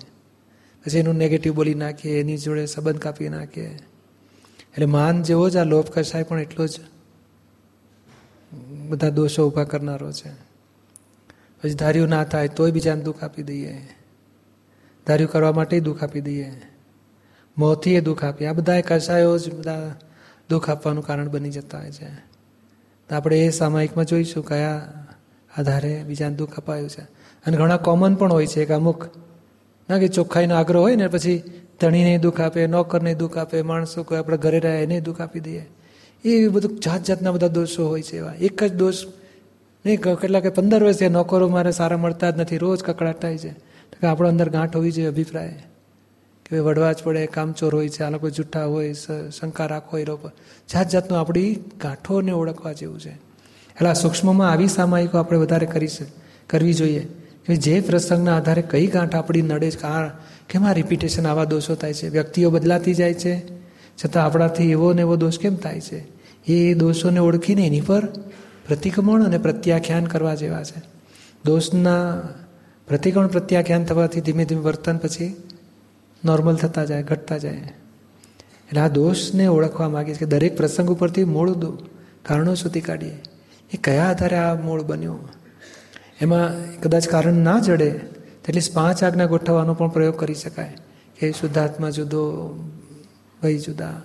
પછી 0.87 0.99
એનું 0.99 1.15
નેગેટિવ 1.15 1.55
બોલી 1.55 1.75
નાખીએ, 1.75 2.21
એની 2.21 2.37
જોડે 2.37 2.67
સંબંધ 2.67 2.99
કાપી 2.99 3.29
નાખીએ. 3.29 3.79
એટલે 4.61 4.87
માન 4.87 5.23
જેવો 5.23 5.51
જ 5.51 5.57
આ 5.57 5.65
લોભ 5.65 5.87
કસાય 5.91 6.23
પણ 6.23 6.41
એટલો 6.41 6.67
જ 6.67 6.81
બધા 8.89 9.09
દોષો 9.09 9.49
ઊભા 9.49 9.65
કરનારો 9.65 10.13
છે. 10.13 10.31
પછી 11.63 11.75
ધાર્યું 11.75 12.09
ના 12.09 12.25
થાય 12.25 12.49
તોય 12.49 12.71
બીજાને 12.71 13.03
દુઃખ 13.03 13.25
આપી 13.25 13.43
દઈએ. 13.43 13.89
ધાર્યું 15.07 15.31
કરવા 15.31 15.53
માટે 15.53 15.81
દુઃખ 15.81 16.03
આપી 16.03 16.21
દઈએ. 16.21 16.63
મોથી 17.59 17.95
એ 17.95 18.01
દુઃખ 18.01 18.25
આપીએ 18.25 18.49
આ 18.49 18.53
બધા 18.53 18.81
કસાયો 18.81 19.39
જ 19.39 19.55
બધા 19.55 19.95
દુઃખ 20.51 20.71
આપવાનું 20.71 21.07
કારણ 21.07 21.29
બની 21.29 21.51
જતા 21.51 21.79
હોય 21.79 21.91
છે. 21.91 22.09
તો 23.09 23.17
આપણે 23.17 23.41
એ 23.41 23.51
સામાયિકમાં 23.51 24.05
જોઈશું 24.05 24.45
કયા 24.45 24.93
આધારે 25.59 26.05
બીજાને 26.07 26.35
દુઃખ 26.35 26.57
અપાયું 26.57 26.89
છે. 26.89 27.01
અને 27.47 27.57
ઘણા 27.57 27.77
કોમન 27.77 28.15
પણ 28.15 28.33
હોય 28.33 28.47
છે 28.47 28.65
કે 28.65 28.75
અમુક, 28.75 29.05
ના 29.91 29.99
કે 29.99 30.09
ચોખ્ખાઈનો 30.09 30.55
આગ્રહ 30.55 30.79
હોય 30.79 30.97
ને 30.97 31.09
પછી 31.09 31.43
ધણીને 31.81 32.19
દુઃખ 32.19 32.41
આપે, 32.41 32.67
નોકરને 32.67 33.15
દુઃખ 33.15 33.39
આપે, 33.39 33.63
માણસો 33.63 34.03
કોઈ 34.03 34.19
આપણે 34.19 34.37
ઘરે 34.37 34.59
રહ્યા 34.59 34.81
એને 34.81 35.01
દુઃખ 35.01 35.21
આપી 35.21 35.41
દઈએ. 35.41 35.67
એ 36.25 36.49
બધું 36.49 36.79
જાત 36.79 37.05
જાતના 37.05 37.33
બધા 37.33 37.49
દોષો 37.49 37.89
હોય 37.89 38.03
છે 38.03 38.17
એવા. 38.17 38.35
એક 38.35 38.65
જ 38.65 38.75
દોષ 38.75 38.95
નહીં 39.87 40.01
કેટલા 40.01 40.41
કે 40.41 40.49
પંદર 40.49 40.85
વર્ષે 40.85 41.09
નોકરો 41.09 41.49
મારે 41.49 41.71
સારા 41.71 41.97
મળતા 41.97 42.31
જ 42.31 42.41
નથી, 42.41 42.59
રોજ 42.59 42.83
કકડાટ 42.83 43.23
થાય 43.23 43.39
છે. 43.39 43.71
આપણો 44.07 44.29
અંદર 44.29 44.49
ગાંઠ 44.49 44.77
હોવી 44.77 44.93
જોઈએ 44.93 45.09
અભિપ્રાય. 45.09 45.67
કે 46.51 46.59
વડવા 46.59 46.93
જ 46.93 47.03
પડે, 47.05 47.27
કામચોર 47.27 47.75
હોય 47.75 47.89
છે 47.89 48.03
આ 48.03 48.11
લોકો 48.11 48.31
જૂઠા 48.31 48.65
હોય 48.65 48.93
શંકા 49.39 49.67
રાખો, 49.67 49.99
એ 49.99 50.05
લોકો. 50.05 50.31
જાત 50.73 50.89
જાતનું 50.89 51.21
આપણી 51.21 51.55
ગાંઠોને 51.83 52.33
ઓળખવા 52.33 52.73
જેવું 52.73 53.01
છે. 53.01 53.11
એટલે 53.11 53.95
સૂક્ષ્મમાં 53.95 54.51
આવી 54.51 54.69
સામાયિકો 54.69 55.19
આપણે 55.19 55.39
વધારે 55.39 55.67
કરી 55.67 55.89
કરવી 56.47 56.75
જોઈએ. 56.75 57.09
કે 57.47 57.57
જે 57.57 57.81
પ્રસંગના 57.81 58.37
આધારે 58.37 58.63
કઈ 58.63 58.87
ગાંઠ 58.87 59.15
આપણી 59.15 59.43
નડે 59.43 59.71
છે, 59.71 59.83
આ 59.83 60.09
કેમાં 60.49 60.75
રિપીટેશન 60.75 61.27
આવા 61.27 61.45
દોષો 61.45 61.75
થાય 61.75 61.95
છે? 61.95 62.09
વ્યક્તિઓ 62.09 62.51
બદલાતી 62.51 62.95
જાય 62.95 63.15
છે? 63.15 63.43
છતાં 64.05 64.25
આપણાથી 64.25 64.71
એવો 64.71 64.93
ને 64.93 65.01
એવો 65.01 65.17
દોષ 65.17 65.39
કેમ 65.39 65.57
થાય 65.57 65.81
છે? 65.81 66.07
એ 66.47 66.75
દોષોને 66.75 67.19
ઓળખીને 67.19 67.67
એની 67.67 67.81
પર 67.81 68.07
પ્રતિક્રમણ 68.67 69.25
અને 69.25 69.39
પ્રત્યાખ્યાન 69.39 70.05
કરવા 70.05 70.35
જેવા 70.35 70.63
છે. 70.63 70.83
દોષના 71.45 72.21
પ્રતિક્રમણ, 72.89 73.27
પ્રત્યાખ્યાન 73.27 73.85
થવાથી 73.85 74.21
ધીમે 74.21 74.45
ધીમે 74.45 74.61
વર્તન 74.61 74.97
પછી 74.97 75.37
નોર્મલ 76.25 76.57
થતા 76.57 76.85
જાય, 76.85 77.03
ઘટતા 77.03 77.39
જાય. 77.39 77.55
એટલે 77.55 78.81
આ 78.81 78.89
દોષને 78.89 79.47
ઓળખવા 79.47 79.89
માગીએ 79.89 80.15
છીએ 80.15 80.19
કે 80.19 80.27
દરેક 80.27 80.57
પ્રસંગ 80.57 80.91
ઉપરથી 80.91 81.25
મૂળ 81.25 81.53
કારણો 82.23 82.55
શોધી 82.55 82.81
કાઢીએ. 82.81 83.23
એ 83.75 83.77
કયા 83.85 84.05
આધારે 84.05 84.37
આ 84.37 84.55
મૂળ 84.55 84.83
બન્યું? 84.83 85.29
એમાં 86.21 86.73
કદાચ 86.81 87.09
કારણ 87.09 87.33
ના 87.33 87.59
જડે 87.59 87.91
તેટલી 88.45 88.61
પાંચ 88.75 89.05
આજ્ઞા 89.05 89.27
ગોઠવવાનો 89.27 89.75
પણ 89.75 89.89
પ્રયોગ 89.89 90.21
કરી 90.21 90.35
શકાય. 90.35 90.77
કે 91.19 91.33
શુદ્ધાત્મા 91.33 91.91
જુદો, 91.91 92.55
ભય 93.43 93.59
જુદા. 93.59 94.03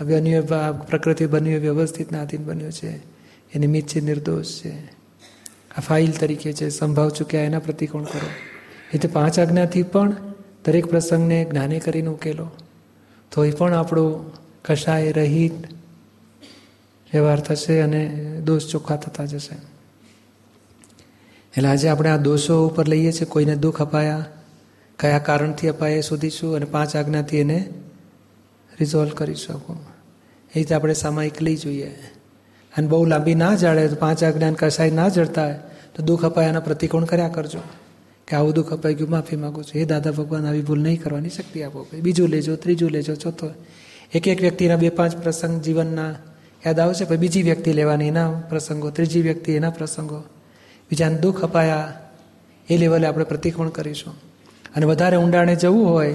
અન્ય 0.00 0.40
પ્રકૃતિ 0.90 1.26
બન્યું, 1.26 1.60
વ્યવસ્થિત 1.60 2.12
નાધીન 2.12 2.44
બન્યું 2.44 2.72
છે. 2.72 2.96
એ 3.52 3.58
નિમિત્ત 3.58 3.88
છે 3.88 4.00
નિર્દોષ 4.00 4.46
છે. 4.46 4.86
આ 5.76 5.80
ફાઇલ 5.80 6.12
તરીકે 6.12 6.52
છે, 6.52 6.68
સંભાવ 6.68 7.08
ચૂક્યા 7.08 7.42
એના 7.42 7.58
પ્રતિકોણ 7.58 8.02
કરો. 8.02 8.28
એ 8.94 8.98
પાંચ 9.06 9.38
આજ્ઞાથી 9.38 9.82
પણ 9.82 10.16
દરેક 10.64 10.86
પ્રસંગને 10.86 11.44
જ્ઞાને 11.44 11.78
કરીને 11.78 12.08
ઉકેલો. 12.08 12.50
તો 13.32 13.44
એ 13.44 13.50
પણ 13.50 13.74
આપણો 13.74 14.30
કશાય 14.64 15.12
રહિત 15.12 15.52
વ્યવહાર 17.12 17.40
થશે 17.40 17.80
અને 17.80 18.06
દોષ 18.44 18.66
ચોખ્ખા 18.66 18.96
થતા 18.96 19.24
જશે. 19.24 19.56
એટલે 21.56 21.68
આજે 21.68 21.88
આપણે 21.88 22.10
આ 22.10 22.16
દોષો 22.16 22.68
ઉપર 22.68 22.88
લઈએ 22.88 23.12
છીએ. 23.12 23.24
કોઈને 23.24 23.56
દુઃખ 23.56 23.82
અપાયા, 23.82 24.24
કયા 24.98 25.18
કારણથી 25.18 25.68
અપાય 25.68 25.92
એ 25.92 26.00
શોધીશું 26.00 26.56
અને 26.56 26.64
પાંચ 26.64 26.96
આજ્ઞાથી 26.96 27.36
એને 27.36 27.68
રિઝોલ્વ 28.80 29.10
કરી 29.10 29.34
શકો. 29.34 29.74
એ 29.74 30.52
રીતે 30.54 30.74
આપણે 30.74 30.94
સામાયિક 30.94 31.42
લઈ 31.42 31.56
જોઈએ. 31.56 31.98
અને 32.76 32.86
બહુ 32.86 33.04
લાંબી 33.04 33.34
ના 33.34 33.54
જાળે 33.54 33.88
તો 33.88 33.96
પાંચ 33.96 34.24
આજ્ઞાન 34.24 34.54
કસાય 34.54 34.90
ના 34.90 35.08
જડતા 35.08 35.44
હોય 35.44 35.54
તો 35.94 36.02
દુઃખ 36.02 36.24
અપાયાના 36.24 36.60
પ્રતિકોણ 36.60 37.04
કર્યા 37.04 37.28
કરજો. 37.28 37.58
કે 38.28 38.36
આવું 38.36 38.54
દુઃખ 38.54 38.72
અપાઈ 38.72 38.94
ગયું, 38.94 39.10
માફી 39.10 39.36
માગું 39.36 39.64
છું. 39.64 39.78
હે 39.78 39.84
દાદા 39.84 40.10
ભગવાન, 40.10 40.46
આવી 40.46 40.62
ભૂલ 40.62 40.80
નહીં 40.80 41.02
કરવાની 41.02 41.28
શક્તિ 41.28 41.62
આપો 41.62 41.86
બીજું 42.00 42.28
લેજો, 42.28 42.56
ત્રીજું 42.56 42.90
લેજો, 42.90 43.14
ચોથો. 43.14 43.50
એક 44.14 44.28
એક 44.28 44.40
વ્યક્તિના 44.40 44.76
બે 44.76 44.88
પાંચ 44.88 45.16
પ્રસંગ 45.16 45.62
જીવનના 45.62 46.14
યાદ 46.66 46.80
આવશે 46.80 47.04
પછી 47.04 47.16
બીજી 47.16 47.42
વ્યક્તિ 47.42 47.72
લેવાની 47.72 48.08
એના 48.08 48.32
પ્રસંગો, 48.48 48.90
ત્રીજી 48.90 49.22
વ્યક્તિ 49.22 49.52
એના 49.52 49.70
પ્રસંગો. 49.70 50.18
બીજાને 50.90 51.18
દુઃખ 51.18 51.42
અપાયા, 51.42 52.00
એ 52.70 52.76
લેવલે 52.76 53.06
આપણે 53.06 53.24
પ્રતિકોણ 53.24 53.68
કરીશું. 53.68 54.14
અને 54.76 54.86
વધારે 54.86 55.16
ઊંડાણે 55.16 55.56
જવું 55.56 55.88
હોય, 55.88 56.14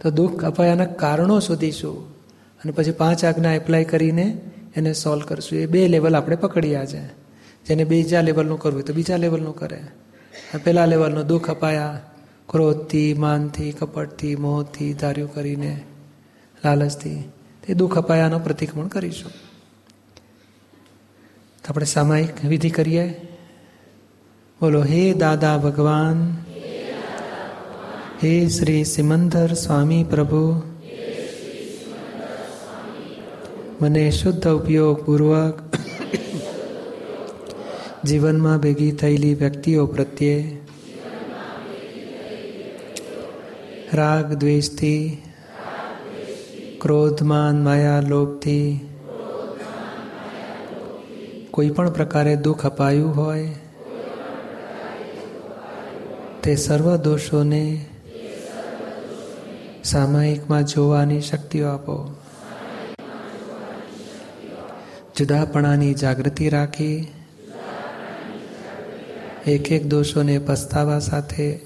તો 0.00 0.10
દુઃખ 0.10 0.44
અપાયાના 0.44 0.84
કારણો 0.84 1.40
શોધીશું. 1.40 2.16
અને 2.64 2.72
પછી 2.72 2.90
પાંચ 2.90 3.24
આજ્ઞા 3.24 3.52
એપ્લાય 3.52 3.84
કરીને 3.84 4.40
એને 4.76 4.92
સોલ્વ 4.92 5.22
કરશું. 5.26 5.58
એ 5.58 5.66
બે 5.66 5.88
લેવલ 5.88 6.16
આપણે 6.16 6.36
પકડ્યા 6.36 6.86
છે. 6.86 7.06
જેને 7.66 7.84
બીજા 7.84 8.20
લેવલનું 8.20 8.58
કરવું 8.58 8.76
હોય 8.76 8.82
તો 8.82 8.92
બીજા 8.92 9.16
લેવલનું 9.16 9.56
કરે. 9.56 9.80
પહેલા 10.64 10.86
લેવલનું 10.86 11.26
દુઃખ 11.26 11.50
અપાયા. 11.50 12.00
ક્રોધથી, 12.48 13.14
માનથી, 13.14 13.72
કપટથી, 13.72 14.36
મોહથી, 14.36 14.94
ધાર્યું 14.94 15.34
કરીને, 15.34 15.84
લાલચથી. 16.64 17.28
તે 17.66 17.74
દુઃખ 17.74 17.98
અપાયાનો 17.98 18.38
પ્રતિક્રમણ 18.38 18.86
કરીશું. 18.86 19.30
તો 21.62 21.68
આપણે 21.68 21.84
સામાયિક 21.84 22.44
વિધિ 22.44 22.70
કરીએ. 22.70 23.28
બોલો, 24.60 24.84
હે 24.84 25.12
દાદા 25.12 25.58
ભગવાન. 25.58 26.36
હે 28.24 28.48
શ્રી 28.48 28.84
સિમંદર 28.84 29.52
સ્વામી 29.52 30.04
પ્રભુ. 30.04 30.62
મને 33.80 34.10
શુદ્ધ 34.10 34.48
ઉપયોગપૂર્વક 34.48 35.65
જીવનમાં 38.06 38.58
ભેગી 38.58 38.92
થયેલી 38.92 39.34
વ્યક્તિઓ 39.34 39.86
પ્રત્યે 39.86 40.56
રાગ 43.94 44.32
દ્વેષથી, 44.32 45.22
ક્રોધમાન 46.80 47.64
માયા 47.64 48.00
લોભથી, 48.00 48.88
કોઈ 51.50 51.70
પણ 51.70 51.90
પ્રકારે 51.90 52.36
દુઃખ 52.36 52.66
અપાયું 52.66 53.16
હોય, 53.16 53.48
તે 56.42 56.56
સર્વ 56.56 56.96
દોષોને 56.96 57.84
સામાયિકમાં 59.84 60.64
જોવાની 60.64 61.20
શક્તિઓ 61.20 61.66
આપો. 61.66 62.14
જુદાપણાની 65.18 65.94
જાગૃતિ 65.94 66.48
રાખી 66.48 67.06
એક 69.46 69.72
એક 69.72 69.86
દોષોને 69.86 70.38
પસ્તાવા 70.38 70.98
સાથે 70.98 71.60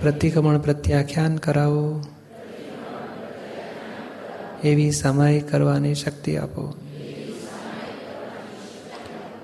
પ્રતિક્રમણ 0.00 0.58
પ્રત્યાખ્યાન 0.58 1.36
કરાવો. 1.36 2.04
એવી 4.64 4.90
સમય 4.90 5.40
કરવાની 5.40 5.94
શક્તિ 5.94 6.36
આપો. 6.36 6.74